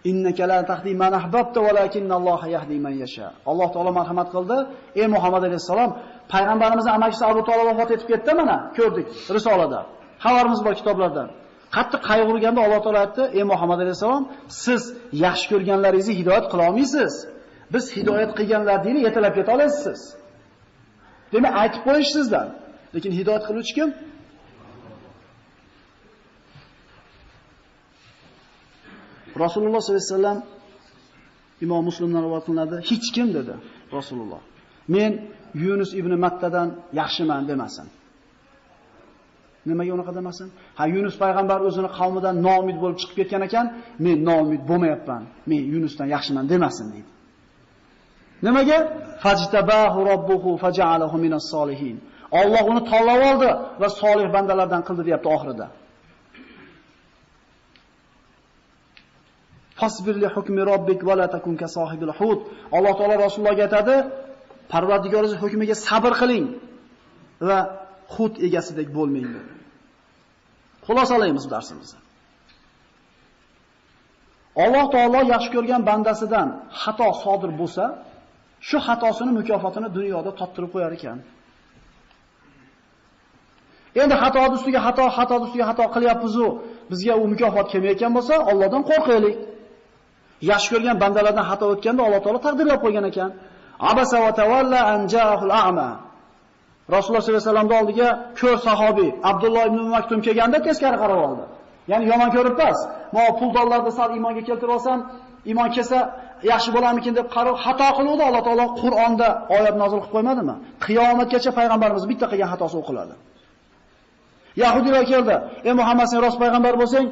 [0.09, 3.27] Innaka la tahdi man ahbabta walakinalloha yahdi man yasha.
[3.51, 4.57] Alloh taolo marhamat qildi.
[5.01, 5.91] Ey Muhammad alayhisalom,
[6.33, 9.79] payg'ambarimizning amakisi Abu Talib vafot etib ketdi mana, ko'rdik risolada.
[10.23, 11.27] Xabarimiz bor kitoblardan.
[11.75, 14.23] Qattiq qayg'urganda Alloh taolo aytdi: "Ey Muhammad alayhisalom,
[14.63, 14.81] siz
[15.25, 17.13] yaxshi ko'rganlaringizni hidoyat qila olmaysiz.
[17.73, 19.99] Biz hidoyat qilganlarni yetalab keta olasiz."
[21.33, 22.47] Demak, aytib qo'yish sizdan.
[22.95, 23.89] Lekin hidoyat qiluvchi kim?
[29.43, 30.39] Rasululloh sollallohu alayhi vasallam
[31.65, 33.53] Imom Muslimdan rivoyat qilinadi, hech kim dedi
[33.97, 34.41] Rasululloh.
[34.95, 35.11] Men
[35.63, 36.69] Yunus ibn Mattadan
[36.99, 37.87] yaxshiman demasin.
[39.69, 40.47] Nimaga unaqa demasin?
[40.77, 43.65] Ha, Yunus payg'ambar o'zini qavmidan noumid bo'lib chiqib ketgan ekan,
[44.05, 45.23] men noumid bo'lmayapman.
[45.49, 47.09] Men Yunusdan yaxshiman demasin deydi.
[48.45, 48.77] Nimaga?
[49.23, 51.95] Fajtabahu robbuhu faj'alahu minas solihin.
[52.41, 53.49] Alloh uni tanlab oldi
[53.81, 55.67] va solih bandalardan qildi deyapti oxirida.
[59.79, 62.39] Fasbir li hukmi robbik va la takun ka sohibil hut.
[62.77, 63.95] Alloh taolo Rasulullohga aytadi,
[64.71, 66.45] Parvardigoringiz hukmiga sabr qiling
[67.47, 67.59] va
[68.15, 69.52] hut egasidek bo'lmang.
[70.87, 71.99] Xulosalaymiz darsimizni.
[74.63, 76.47] Alloh taolo yaxshi ko'rgan bandasidan
[76.81, 77.85] xato sodir bo'lsa,
[78.67, 81.17] shu xatosini mukofotini dunyoda tottirib qo'yar ekan.
[84.01, 86.47] Endi xato ustiga xato, xato ustiga xato qilyapmiz-ku,
[86.91, 89.35] bizga u mukofot kelmayotgan bo'lsa, Allohdan qo'rqaylik.
[90.51, 93.29] Yaxshi ko'rgan bandalardan xato o'tganda Alloh taolo taqdirlab qo'ygan ekan.
[93.91, 95.89] Abasa va tawalla an ja'ahul a'ma.
[96.91, 98.09] Rasululloh sollallohu alayhi vasallamning oldiga
[98.39, 101.43] ko'r sahobiy Abdulloh ibn Maktum kelganda teskari qarab oldi.
[101.91, 102.79] Ya'ni yomon ko'rib emas.
[103.15, 104.99] Men puldonlarni sal iymonga keltirib olsam,
[105.49, 105.99] iymon kelsa
[106.51, 108.23] yaxshi bo'larmikin deb qarab xato qiluvdi.
[108.29, 110.55] Alloh taolo Qur'onda oyat nozil qilib qo'ymadimi?
[110.85, 113.15] Qiyomatgacha payg'ambarimiz bitta qilgan xatosi o'qiladi.
[114.63, 115.35] Yahudiylar keldi.
[115.67, 117.05] "Ey Muhammad, sen rost payg'ambar bo'lsang,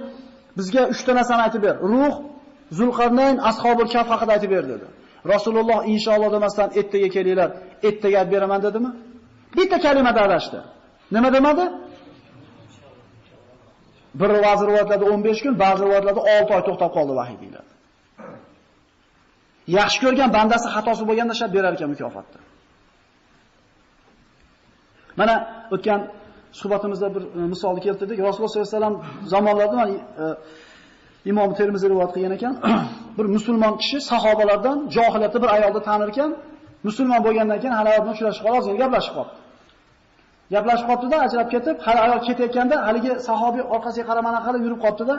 [0.58, 1.76] bizga 3 ta narsani aytib ber.
[1.92, 2.14] Ruh,
[2.78, 4.88] Zulqarnayn, Ashobul Kaf haqida aytib ber" dedi.
[5.34, 7.50] Rasululloh inshaalloh demasdan ertaga kelinglar,
[7.88, 8.90] ertaga aytib beraman dedimi?
[9.58, 10.60] Bitta kalimada adashdi.
[11.12, 11.66] Nima demadi?
[14.20, 17.72] Bir vazir rivoyatlarda 15 kun, ba'zi rivoyatlarda 6 oy to'xtab qoldi vahiy deyiladi.
[19.78, 22.40] Yaxshi ko'rgan bandasi xatosi bo'lganda shart berar ekan mukofotni.
[25.20, 25.36] Mana
[25.76, 26.00] o'tgan
[26.60, 28.18] suhbatimizda bir e, misolni keltirdik.
[28.28, 28.96] Rasululloh sollallohu alayhi vasallam
[29.34, 29.92] zamonlarida mana
[30.24, 30.26] e,
[31.32, 32.54] Imom Termiziy rivoyat qilgan ekan,
[33.18, 36.32] bir musulmon kishi sahobalardan johiliyatda bir ayolni tanir ekan,
[36.88, 39.41] musulmon bo'lgandan keyin hali bilan uchrashib qolib, gaplashib qoldi.
[40.54, 45.16] Gaplashib qoldi-da, ajrab ketib, hali ayol ketayotganda haligi sahobiy orqasiga qaramana qilib yurib qoldi-da,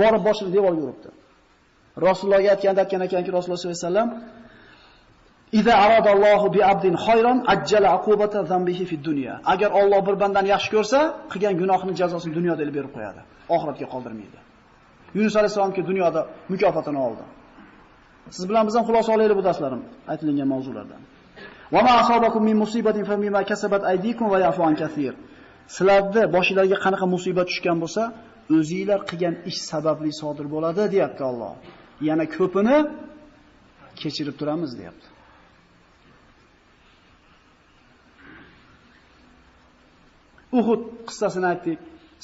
[0.00, 1.08] borib boshini devorga uribdi.
[2.06, 4.10] Rasulullohga aytganda aytgan ekanki, Rasululloh sollallohu alayhi vasallam
[5.52, 9.34] Iza aradallohu bi abdin khayran ajjala uqubata zambihi fi dunya.
[9.52, 10.98] Agar Alloh bir bandani yaxshi ko'rsa,
[11.32, 13.20] qilgan gunohining jazosini dunyoda berib qo'yadi,
[13.54, 14.38] oxiratga qoldirmaydi.
[15.16, 16.20] Yunus alayhisolamki dunyoda
[16.52, 17.24] mukofotini oldi.
[18.36, 21.00] Siz bilan biz ham xulosa olaylik bu darslarim aytilgan mavzulardan.
[21.72, 24.62] وَمَا ma asobakum min musibatin كَسَبَتْ أَيْدِيكُمْ kasabat aydikum va yafu.
[25.76, 28.02] Sizlarda boshingizga qanaqa musibat tushgan bo'lsa,
[28.56, 31.54] o'zingizlar qilgan ish sababli sodir bo'ladi, deyapti Alloh.
[32.08, 32.76] Yana ko'pini
[34.00, 35.06] kechirib turamiz, deyapti.
[40.58, 41.78] Uhud qissasini aytdik.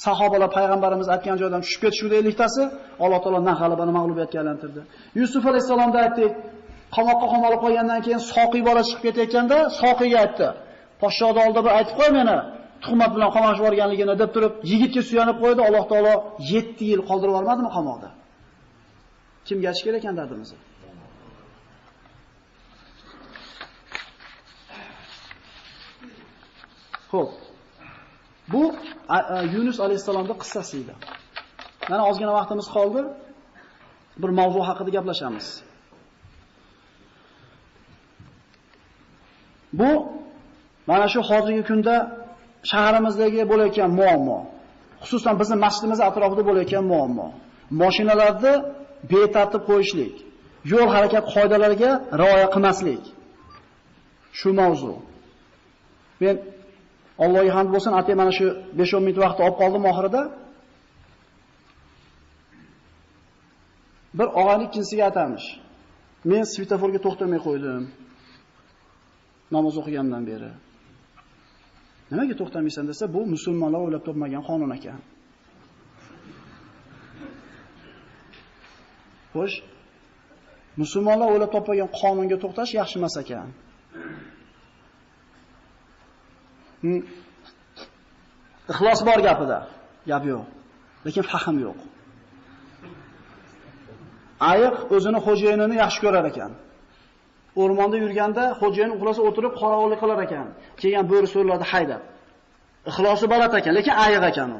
[0.05, 2.63] Sahobalar payg'ambarimiz aytgan joydan tushib ketishuvdi elliktasi,
[3.03, 4.81] Alloh taolo na g'alabani mag'lubiyatga aylantirdi.
[5.19, 6.33] Yusuf alayhisalomda aytdik,
[6.95, 10.47] qamoqqa qamalib qo'ygandan keyin Soqiy bola chiqib ketayotganda Soqiyga aytdi.
[11.01, 12.37] Podshohning oldida bir aytib qo'y meni,
[12.83, 15.61] tuhmat bilan qamoqqa yuborganligini deb turib, yigitga suyanib qo'ydi.
[15.67, 16.13] Alloh taolo
[16.53, 18.09] 7 yil qoldirib yubormadimi qamoqda?
[19.47, 20.59] Kimga aytish kerak ekan dardimizni?
[27.11, 27.29] Xo'p.
[28.53, 28.63] Bu
[29.53, 30.93] Yunus alayhisolamning qissasi edi.
[31.91, 33.01] Mana ozgina vaqtimiz qoldi.
[34.21, 35.47] Bir mavzu haqida gaplashamiz.
[39.79, 39.89] Bu
[40.89, 41.95] mana shu hozirgi kunda
[42.71, 44.39] shaharimizdagi bo'layotgan muammo.
[45.03, 47.27] Xususan bizning masjidimiz atrofida bo'layotgan muammo.
[47.81, 48.53] Mashinalarni
[49.11, 50.15] betartib qo'yishlik,
[50.71, 53.03] yo'l harakat qoidalariga rioya qilmaslik.
[54.39, 54.93] Shu mavzu.
[56.21, 56.35] Men
[57.23, 58.45] Allohga hamd bo'lsin, atay mana shu
[58.79, 60.21] 5-10 minut vaqt olib qoldim oxirida.
[64.17, 65.47] Bir og'ayni ikkinchisiga atamish.
[66.31, 67.83] Men svetoforga to'xtamay qo'ydim.
[69.55, 70.51] Namoz o'qigandan beri.
[72.11, 74.99] Nimaga to'xtamaysan desa, bu musulmonlar o'ylab topmagan qonun ekan.
[79.33, 79.55] Xo'sh,
[80.81, 83.47] musulmonlar o'ylab topmagan qonunga to'xtash yaxshi emas ekan.
[86.83, 87.01] Hm.
[88.71, 89.59] Ixlos bor gapida.
[90.09, 90.45] Gap yo'q.
[91.05, 91.79] Lekin fahm yo'q.
[94.51, 96.51] Ayiq o'zini xo'jayinini yaxshi ko'rar ekan.
[97.61, 100.47] O'rmonda yurganda xo'jayin uxlasa o'tirib qorovullik qilar ekan.
[100.81, 102.01] Kelgan bo'ri so'rlarni haydab.
[102.89, 104.59] Ixlosi balat ekan, lekin ayiq ekan u.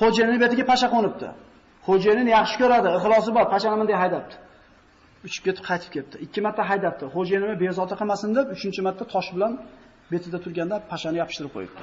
[0.00, 1.28] Xo'jayinning betiga pasha qo'nibdi.
[1.86, 4.34] Xo'jayinini yaxshi ko'radi, ixlosi bor, pashani bunday haydabdi.
[5.26, 6.16] Uchib ketib qaytib kelibdi.
[6.26, 7.04] Ikki marta haydabdi.
[7.14, 9.52] Xo'jayinini bezovta qilmasin deb, 3-marta tosh bilan
[10.12, 11.80] betida turganda pashani yopishtirib qo'yibdi.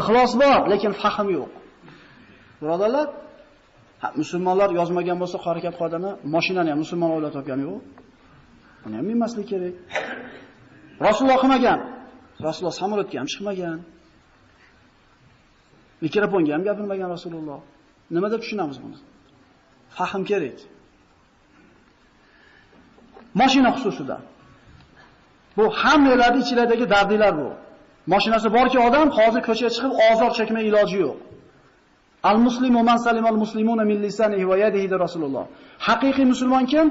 [0.00, 1.52] Ixlos bor, lekin fahm yo'q.
[2.60, 3.06] Birodarlar,
[4.20, 7.78] musulmonlar yozmagan bo'lsa harakat qoidani, mashinani ham musulmon avlod topgani yo'q.
[8.82, 9.74] Buni ham bilmaslik kerak.
[11.06, 11.78] Rasululloh qilmagan.
[12.46, 13.78] Rasululloh samolyotga ham chiqmagan.
[16.04, 17.60] Mikrofonga ham gapirmagan Rasululloh.
[18.14, 18.98] Nima deb tushunamiz buni?
[19.96, 20.58] Fahm kerak.
[23.40, 24.16] Mashina xususida.
[25.56, 27.48] Bu hammalarning ichidagi dardlar bu.
[28.12, 31.18] Mashinasi borki odam hozir ko'chaga chiqib ozor chekmay iloji yo'q.
[32.22, 35.44] Al-muslimu man salimal muslimuna min lisanihi va yadihi de Rasululloh.
[35.86, 36.86] Haqiqiy musulmon kim?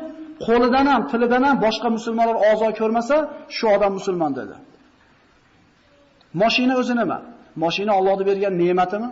[0.48, 3.16] Qo'lidan ham, tilidan ham boshqa musulmonlar ozor ko'rmasa,
[3.58, 4.56] shu odam musulmon dedi.
[6.42, 7.18] Mashina o'zi nima?
[7.64, 9.10] Mashina Allohning bergan ne'matimi?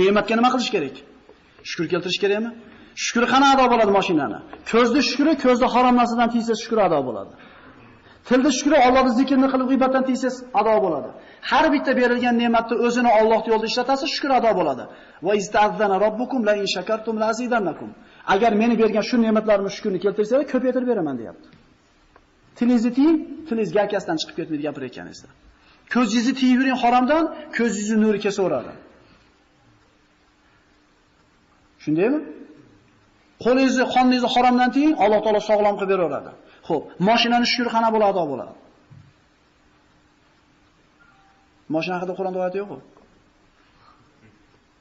[0.00, 0.96] Ne'matga nima qilish kerak?
[1.70, 2.50] Shukr keltirish kerakmi?
[3.04, 4.38] Shukr qana ado bo'ladi mashinani?
[4.70, 7.32] Ko'zda shukri, ko'zda harom narsadan tiysa shukr ado bo'ladi.
[8.28, 11.10] Tilda shukri Allohning zikrini qilib g'ibatdan tiysiz ado bo'ladi.
[11.50, 14.84] Har bitta berilgan ne'matni o'zini Alloh yo'lida ishlatasiz, shukr ado bo'ladi.
[15.26, 17.90] Va ista'zzana robbukum la in shakartum la azidannakum.
[18.34, 21.48] Agar meni bergan shu ne'matlarimni shukrni keltirsanglar, ko'paytirib beraman, deyapti.
[22.58, 23.18] Tilingizni tiying,
[23.48, 25.28] tilingiz garkasidan chiqib ketmaydi gapirayotganingizda.
[25.94, 27.24] Ko'zingizni tiyib yuring haromdan,
[27.58, 28.72] ko'zingizni nuri kesaveradi.
[31.84, 32.20] Shundaymi?
[33.44, 36.30] Qo'lingizni, qoningizni haromdan tiying, Alloh taolo sog'lom qilib beraveradi.
[36.68, 38.54] Xo'p, mashinani shukr qana bo'ladi, ado bo'ladi.
[41.74, 42.78] Moshina haqida Qur'onda oyat yo'q-ku.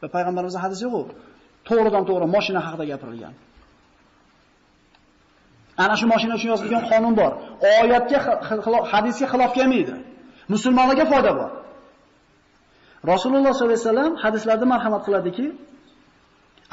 [0.02, 1.14] Va payg'ambarimizning hadisi yo'q-ku.
[1.68, 3.34] To'g'ridan to'g'ri mashina haqida gapirilgan.
[5.84, 7.32] Ana shu moshina uchun yozilgan qonun bor.
[7.82, 8.20] Oyatga,
[8.94, 9.96] hadisga xilof kelmaydi.
[10.54, 11.50] Musulmonlarga foyda bor.
[13.12, 15.48] Rasululloh sollallohu alayhi vasallam hadislarda marhamat qiladiki,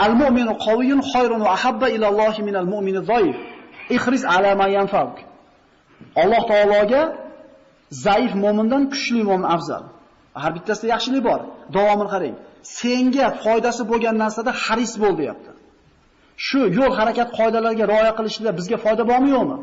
[0.06, 3.36] Al-mu'minu qawiyyun khayrun va ahabba ila Allohi min al mu'mini zaif
[3.96, 5.14] Ihris ala ma yanfaq.
[6.22, 7.02] Alloh taologa
[8.06, 9.84] zaif mu'mindan kuchli mu'min afzal.
[10.42, 11.40] Har bittasida yaxshilik bor.
[11.76, 12.34] Davomini qarang.
[12.78, 15.50] Senga foydasi bo'lgan narsada haris bo'l, deyapti.
[16.46, 19.58] Shu yo'l harakat qoidalariga rioya qilishda bizga foyda bormi yo'qmi?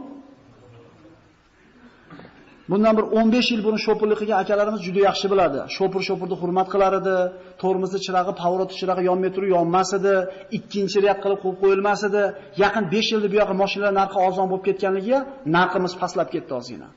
[2.71, 5.59] Bundan bir 15 yil buni shopurlik qilgan akalarimiz juda yaxshi biladi.
[5.76, 7.15] Shopur-shopurni hurmat qilar edi,
[7.61, 10.13] tormozni chirog'i, pavrot chirog'i yonmay turib yonmas edi,
[10.57, 12.24] ikkinchi riyat qilib qo'yib qo'yilmas edi.
[12.63, 15.19] Yaqin 5 yilda bu yoqqa mashinalar narxi arzon bo'lib ketganligiga
[15.57, 16.88] narximiz pastlab ketdi ozgina.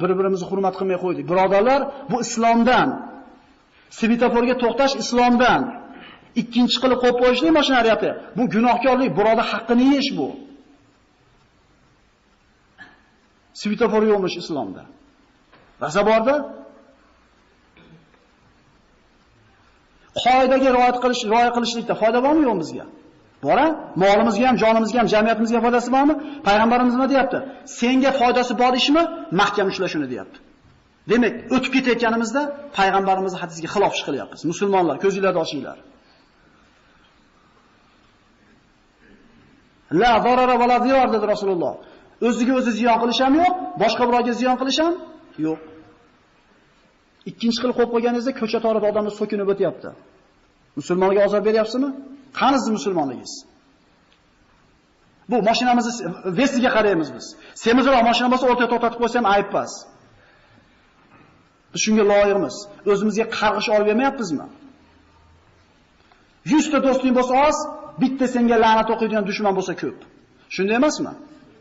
[0.00, 1.24] Bir-birimizni hurmat qilmay qo'ydik.
[1.30, 1.80] Birodarlar,
[2.10, 2.88] bu islomdan.
[3.98, 5.62] Svetoforga to'xtash islomdan.
[6.40, 8.10] Ikkinchi qilib qo'yib qo'yishlik mashinariyati.
[8.36, 10.28] Bu gunohkorlik, birodar haqqini yeyish bu.
[13.60, 14.82] Svetofor yo'qmish islomda.
[15.82, 16.34] Raza borda
[20.24, 22.84] qoidaga rioya qilish, rioya qilishlikda foyda bormi yo'q bizga?
[23.46, 23.66] Bora,
[24.02, 26.14] molimizga ham, jonimizga ham, jamiyatimizga foydasi bormi?
[26.48, 27.38] Payg'ambarimiz nima deyapti?
[27.78, 29.02] Senga foydasi bor ishmi?
[29.40, 30.38] Mahkam ushla shuni deyapti.
[31.10, 32.42] Demak, o'tib ketayotganimizda
[32.78, 34.40] payg'ambarimizning hadisiga xilof ish qilyapmiz.
[34.50, 35.78] Musulmonlar, ko'zinglarni ochinglar.
[40.00, 41.74] La zarara va la zirar dedi Rasululloh.
[42.28, 44.94] O'ziga o'zi ziyon qilish ham yo'q, boshqa birovga ziyon qilish ham
[45.46, 45.60] yo'q.
[47.30, 49.90] Ikkinchi xil qo'yib qo'yganingizda ko'cha torida odamni so'kinib o'tyapti.
[50.78, 51.90] Musulmonga ozor beryapsizmi?
[52.38, 53.34] Qani siz musulmonligingiz?
[55.30, 55.92] Bu mashinamizni
[56.38, 57.26] vestiga qaraymiz biz.
[57.64, 59.72] Semizroq mashina bo'lsa o'rtaga to'xtatib qo'ysa ham ayb emas.
[61.72, 62.54] Biz shunga loyiqmiz.
[62.92, 64.46] O'zimizga qarg'ish olib bermayapmizmi?
[66.44, 67.56] 100 ta do'sting bo'lsa oz,
[68.02, 69.98] bitta senga la'nat o'qiydigan dushman bo'lsa ko'p.
[70.54, 71.12] Shunday emasmi?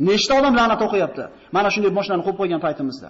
[0.10, 1.24] Nechta odam la'nat o'qiyapti?
[1.56, 3.10] Mana shunday mashinani qo'yib qo'ygan paytimizda.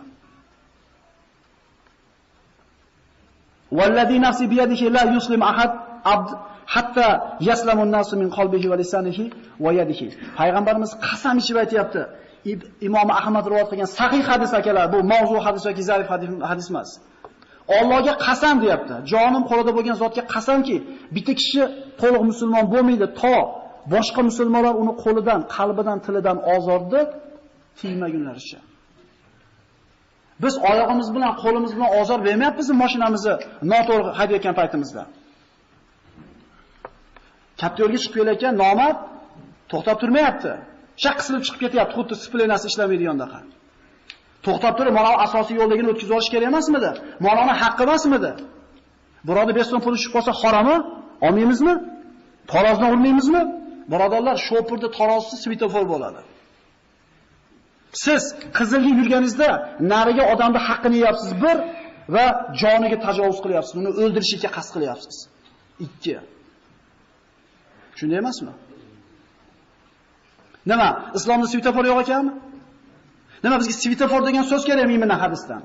[3.78, 5.72] Vallazi nafsi biyadihi la yuslim ahad
[6.14, 6.30] abd
[6.76, 7.07] hatta
[7.49, 9.26] yaslamun nasu min qalbihi va lisanihi
[9.64, 10.07] va yadihi.
[10.39, 12.01] Payg'ambarimiz qasam ichib aytayapti.
[12.88, 16.07] Imom Ahmad rivoyat qilgan sahih hadis akalar, bu mavzu hadis yoki zaif
[16.51, 16.89] hadis emas.
[17.80, 18.95] Allohga qasam deyapti.
[19.11, 20.78] Jonim qo'lida bo'lgan zotga qasamki,
[21.16, 21.61] bitta kishi
[22.01, 23.36] to'liq musulmon bo'lmaydi to
[23.93, 26.99] boshqa musulmonlar uni qo'lidan, qalbidan, tilidan ozorda
[27.80, 28.59] tiymagunlaricha.
[30.43, 33.34] Biz oyog'imiz bilan, qo'limiz bilan ozor bermayapmizmi mashinamizni
[33.72, 35.03] noto'g'ri haydayotgan paytimizda?
[37.64, 38.97] Katta yo'lga chiqib kelayotgan nomard
[39.72, 40.51] to'xtab turmayapti.
[41.03, 43.39] Shaq qisilib chiqib ketyapti, xuddi splenasi ishlamaydigandaqa.
[44.45, 46.91] To'xtab turib, mana asosiy yo'ldagini o'tkazib olish kerak emasmidi?
[47.26, 48.32] Mana haqqi emasmidi?
[49.28, 50.78] Birodar 5 so'm pul tushib qolsa haromi?
[51.28, 51.74] Olmaymizmi?
[52.51, 53.41] Tarozdan urmaymizmi?
[53.93, 56.22] Birodarlar, shopurda tarozisi svetofor bo'ladi.
[58.03, 58.24] Siz
[58.57, 59.49] qizilga yurganingizda
[59.93, 61.57] nariga odamni haqqini yeyapsiz bir
[62.16, 62.26] va
[62.61, 65.16] joniga tajovuz qilyapsiz, uni o'ldirishga qasd qilyapsiz.
[65.80, 66.18] 2.
[68.03, 68.51] Shunday emasmi?
[70.71, 70.89] Nima?
[71.17, 72.31] Islomda svetofor yo'q ekanmi?
[73.43, 75.61] Nima bizga svetofor degan so'z kerakmi mana hadisdan?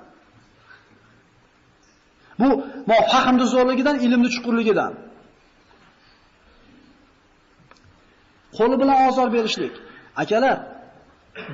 [2.40, 2.46] Bu
[2.90, 4.92] mo fahmni zo'rligidan, ilmni chuqurligidan.
[8.58, 9.74] Qo'li bilan ozor berishlik.
[10.22, 10.56] Akalar,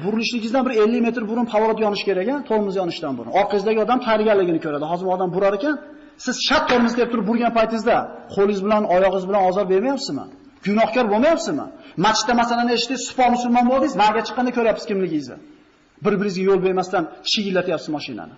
[0.02, 3.30] burilishligingizdan bir 50 metr burun pavorot yonish kerak, a, tormoz yonishdan burun.
[3.40, 4.84] Orqangizdagi odam tayyorgarligini ko'radi.
[4.92, 5.76] Hozir odam burar ekan,
[6.24, 7.96] Siz shart tormoz deb turib burgan paytingizda
[8.34, 10.24] qo'lingiz bilan, oyog'ingiz bilan ozor bermayapsizmi?
[10.66, 11.66] Gunohkor bo'lmayapsizmi?
[12.06, 15.36] Masjidda masalan eshitdingiz, sufo musulmon bo'ldingiz, nariga chiqqanda ko'ryapsiz kimligingizni.
[16.04, 18.36] Bir-biringizga yo'l bermasdan chiyillatyapsiz mashinani.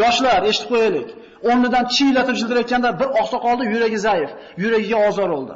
[0.00, 1.08] Yoshlar, eshitib qo'yaylik.
[1.48, 4.30] O'rnidan chiyillatib jildirayotganda bir oqsoqolda yuragi zaif,
[4.62, 5.54] yuragiga ozor oldi.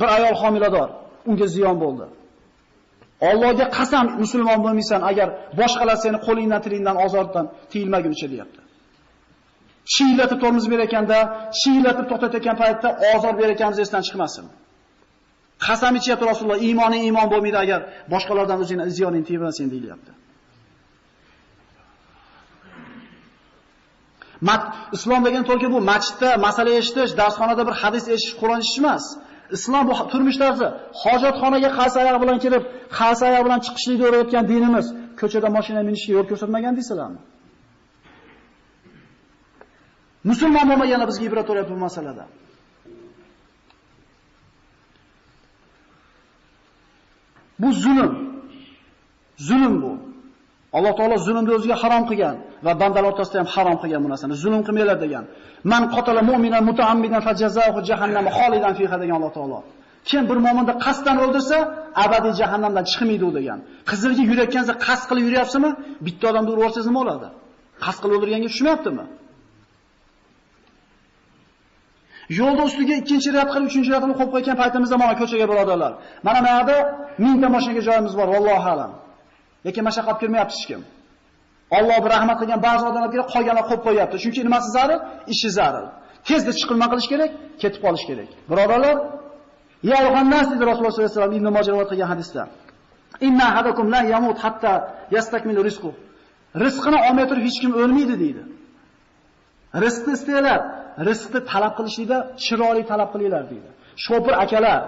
[0.00, 0.88] Bir ayol homilador,
[1.30, 2.06] unga ziyon bo'ldi.
[3.30, 5.28] Allohga qasam musulmon bo'lmaysan agar
[5.60, 8.60] boshqalar seni qo'lingdan, tilingdan ozordan tiyilmagunicha deyapti.
[9.94, 11.18] Chiyillatib tormoz berayotganda,
[11.60, 14.44] chiyillatib to'xtatayotgan paytda ozor berayotganimiz esdan chiqmasin.
[15.66, 17.80] Qasam ichyapti Rasululloh, iymoning iymon bo'lmaydi agar
[18.12, 20.12] boshqalardan o'zingni ziyoning tegmasin deyilyapti.
[24.48, 24.62] Mat
[24.96, 29.04] islom degan to'lki bu masjidda masala eshitish, darsxonada bir hadis eshitish, Qur'on eshitish emas.
[29.56, 30.68] Islom bu turmush tarzi.
[31.02, 32.62] Hojatxonaga qaysi oyoq bilan kirib,
[32.98, 34.86] qaysi oyoq bilan chiqishlikni o'rgatgan dinimiz,
[35.20, 37.20] ko'chada mashina minishga yo'l ko'rsatmagan deysizlarmi?
[40.24, 42.24] Musulmon bo'lmaganlar bizga ibrat o'rayapti bu masalada.
[47.58, 48.12] Bu zulm.
[49.48, 49.92] Zulm bu.
[50.76, 54.34] Alloh taolo zulmni o'ziga harom qilgan va bandalar o'rtasida ham harom qilgan bu narsani.
[54.42, 55.24] Zulm qilmanglar degan.
[55.72, 59.58] Man qatala mu'minan mutaammidan fajazahu jahannam xolidan fiha degan Alloh taolo.
[60.08, 61.58] Kim bir mu'minni qasddan o'ldirsa,
[62.04, 63.58] abadiy jahannamdan chiqmaydi u degan.
[63.90, 65.70] Qizilga yurayotgansa qasd qilib yuryapsizmi?
[66.06, 67.28] Bitta odamni urib nima bo'ladi?
[67.84, 69.04] Qasd qilib o'ldirganga tushmayaptimi?
[72.40, 75.92] Yo'lda ustiga ikkinchi rad qilib, uchinchi ratini qo'yib qo'ygan paytimizda mana ko'chaga birodarlar.
[76.26, 76.76] Mana bu yerda
[77.24, 78.92] mingta mashinaga joyimiz bor, vallohu alam.
[79.66, 80.80] Lekin mashaqqat kirmayapti hech kim.
[81.78, 84.16] Alloh bir rahmat qilgan ba'zi odamlarga qolganlar qo'yib qo'yapti.
[84.22, 85.00] Chunki nimasi zarur?
[85.32, 85.86] Ishi zarur.
[86.28, 87.30] Tezda chiqilma qilish kerak,
[87.62, 88.30] ketib qolish kerak.
[88.50, 88.96] Birodarlar,
[89.90, 92.42] ya Yohannas dedi Rasululloh sollallohu alayhi vasallam Ibn Majah rivoyat qilgan hadisda.
[93.26, 94.72] Inna ahadakum la yamut hatta
[95.16, 95.90] yastakmilu rizqu.
[96.64, 98.42] Rizqini olmay turib hech kim o'lmaydi deydi.
[99.84, 100.60] Rizqni istanglar,
[101.08, 103.70] rizqni talab qilishlikda chiroyli talab qilinglar deydi.
[104.04, 104.80] Shopir akalar,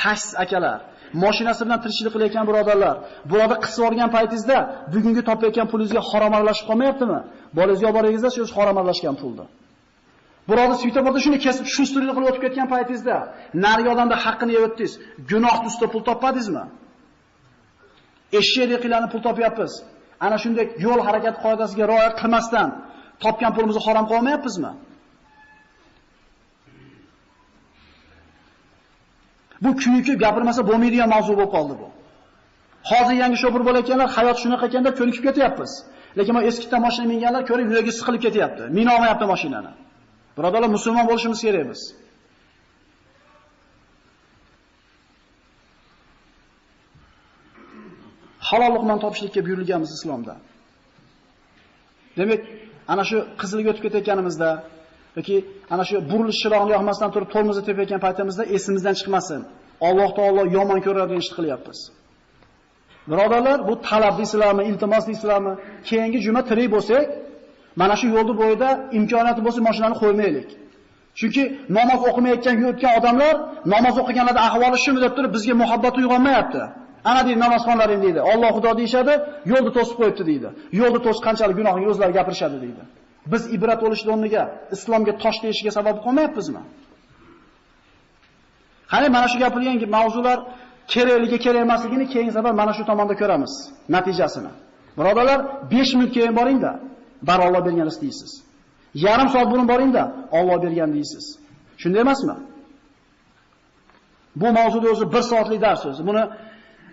[0.00, 0.78] tashis akalar,
[1.22, 2.96] mashinasi bilan tirikchilik qilayotgan birodarlar,
[3.30, 4.58] bularda qisib olgan paytingizda
[4.94, 7.18] bugungi topayotgan pulingizga harom aralashib qolmayaptimi?
[7.56, 9.46] Bolangizga olib boringizda shu harom aralashgan pulni.
[10.48, 13.16] Birovni svetoforda shuni kesib, shu ustida qilib o'tib ketgan paytingizda,
[13.64, 14.92] narigi odamda haqqini yeb o'tdingiz,
[15.30, 16.64] gunoh ustida pul topmadingizmi?
[18.40, 19.72] Eshakdek qilarni pul topyapmiz.
[20.24, 22.68] Ana shunday yo'l harakati qoidasiga rioya qilmasdan
[23.22, 24.72] topgan pulimizni harom qilmayapmizmi?
[29.64, 31.88] Bu kuyuki gapirmasa bo'lmaydigan mavzu bo'lib qoldi bu.
[32.90, 35.72] Hozir yangi shofir bo'layotganlar hayot shunaqa ekanda ko'nikib ketyapmiz.
[36.18, 38.62] Lekin men eskidan mashina minganlar ko'rib yuragi siqilib ketyapti.
[38.78, 39.72] Mina olmayapti mashinani.
[40.36, 41.82] Birodarlar, musulmon bo'lishimiz kerak biz.
[48.48, 50.34] Halol luqmon topishlikka buyurilganmiz islomda.
[52.18, 52.42] Demak,
[52.92, 54.50] ana shu qizilga o'tib ketayotganimizda
[55.18, 55.36] yoki
[55.74, 59.40] ana shu burilish chirog'ini yoqmasdan turib tormozni tepayotgan paytimizda esimizdan chiqmasin.
[59.88, 61.78] Alloh taolo yomon ko'radigan ishni qilyapmiz.
[63.10, 65.52] Birodarlar, bu talab deysizlarmi, iltimos deysizlarmi?
[65.88, 67.04] Keyingi juma tirik bo'lsak,
[67.80, 68.68] mana shu yo'lni bo'yida
[68.98, 70.48] imkoniyati bo'lsa mashinani qo'ymaylik.
[71.18, 71.42] Chunki
[71.78, 73.34] namoz o'qimayotgan yurtgan odamlar
[73.74, 76.62] namoz o'qiganlarda ahvoli shumi deb turib bizga muhabbat uyg'onmayapti.
[77.10, 78.20] Ana deydi namozxonlaring deydi.
[78.32, 79.12] Alloh xudo deyshadi,
[79.52, 80.48] yo'lni to'sib qo'yibdi deydi.
[80.80, 82.82] Yo'lni to'sib qanchalik gunohni o'zlari gapirishadi deydi.
[83.32, 84.42] Biz ibrat olishni o'rniga
[84.74, 86.62] islomga tosh deyishiga sabab qolmayapmizmi?
[88.92, 90.38] Qani mana shu gapirgan mavzular
[90.92, 93.52] kerakligi, kerak emasligini keyingi safar mana shu tomonda ko'ramiz
[93.94, 94.52] natijasini.
[94.98, 95.38] Birodalar,
[95.70, 96.70] 5 minut keyin boringda,
[97.28, 98.32] bar Alloh bergan istaysiz.
[99.06, 100.02] Yarim soat burun boringda,
[100.38, 101.24] Alloh bergan deysiz.
[101.82, 102.36] Shunday emasmi?
[104.40, 106.02] Bu mavzuda o'zi 1 soatlik dars o'zi.
[106.08, 106.22] Buni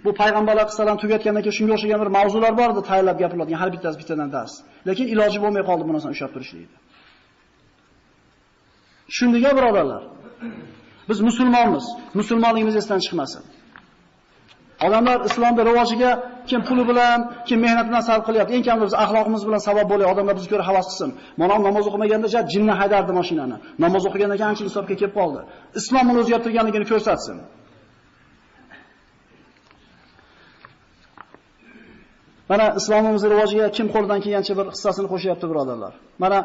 [0.05, 3.97] bu payg'ambarlar alayhissalom tugatgandan keyin shunga o'xshagan bir mavzular bor edi, tayyorlab gapiriladigan har bittasi
[4.01, 4.53] bittadan dars.
[4.87, 6.77] Lekin iloji bo'lmay qoldi bu narsani ushlab turishlikni.
[9.17, 10.03] Shundiga birodarlar,
[11.09, 11.85] biz musulmonmiz.
[12.19, 13.43] Musulmonligimiz esdan chiqmasin.
[14.85, 16.11] Odamlar islomda rivojiga
[16.49, 18.51] kim puli bilan, kim mehnat bilan sarf qilyapti.
[18.57, 21.09] Eng kamida biz axloqimiz bilan sabab bo'lay, odamlar bizga ko'ra havas qilsin.
[21.41, 23.57] Mana namoz o'qimaganda ja jinni haydardi mashinani.
[23.83, 25.39] Namoz o'qigandan keyin ancha insofga kelib qoldi.
[25.79, 27.37] Islom uni o'zgartirganligini ko'rsatsin.
[32.51, 35.93] Mana islomimiz rivojiga kim qo'lidan kelgancha bir hissasini qo'shyapti birodarlar.
[36.23, 36.39] Mana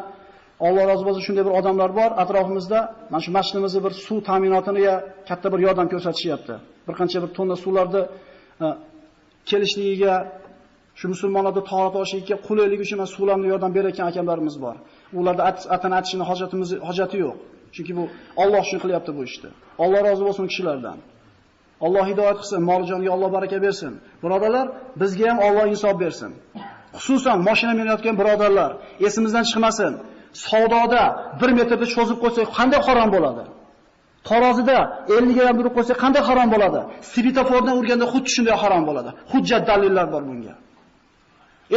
[0.67, 2.79] Alloh rozi bo'lsin shunday bir odamlar bor atrofimizda.
[3.11, 4.95] Mana shu masjidimizni bir suv ta'minotiniga
[5.29, 6.55] katta bir yordam ko'rsatishyapti.
[6.87, 8.03] Bir qancha bir tonna suvlarni
[8.65, 8.67] e,
[9.51, 10.15] kelishligiga
[10.99, 14.77] shu musulmonlarda tahorat olishiga qulaylik uchun suvlarni yordam berayotgan akamlarimiz bor.
[15.21, 15.43] Ularda
[15.77, 17.37] atana atishini hojatimiz hojati yo'q.
[17.75, 18.05] Chunki bu
[18.43, 19.51] Alloh shuni qilyapti bu ishni.
[19.85, 20.99] Alloh rozi bo'lsin kishilardan.
[21.85, 23.93] Alloh hidoyat qilsin, molijonga Alloh baraka bersin.
[24.23, 24.67] Birodarlar,
[25.01, 26.31] bizga ham Alloh insof bersin.
[26.97, 28.71] Xususan mashina minayotgan birodarlar,
[29.07, 29.93] esimizdan chiqmasin.
[30.45, 31.03] savdoda
[31.41, 33.45] 1 metrda cho'zib qo'ysak qanday harom bo'ladi?
[34.31, 36.81] Tarozida 50 gram urib qo'ysak qanday harom bo'ladi?
[37.13, 39.11] Svetofordan urganda xuddi shunday harom bo'ladi.
[39.33, 40.55] Hujjat dalillar bor bunga.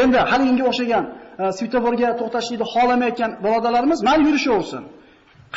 [0.02, 1.04] Endi haliginga o'xshagan
[1.42, 4.84] e, svetoforga to'xtashlikni xohlamayotgan birodarlarimiz, mana yurishaversin.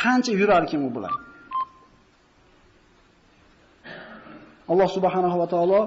[0.03, 1.13] Qancha yurar kim u bilan?
[4.73, 5.79] Alloh subhanahu va taolo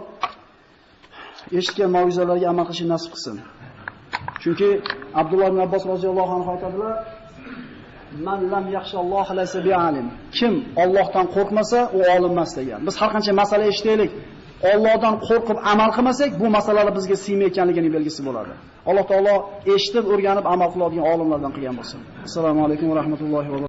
[1.59, 3.37] eshitgan mav'izalarga amal qilishni nasib qilsin.
[4.43, 4.69] Chunki
[5.21, 6.95] Abdulloh ibn Abbos roziyallohu anhu aytadilar:
[8.27, 10.07] "Man lam yaxshalloh laysa bi'alim."
[10.39, 12.81] Kim Allohdan qo'rqmasa, u olim emas degan.
[12.87, 14.11] Biz har qancha masala eshitaylik,
[14.73, 18.53] Allohdan qo'rqib amal qilmasak, bu masalalar bizga siymayotganligining belgisi bo'ladi.
[18.89, 19.35] Alloh taolo
[19.75, 22.01] eshitib, o'rganib amal qiladigan olimlardan qilgan bo'lsin.
[22.29, 23.59] Assalomu alaykum va rahmatullohi va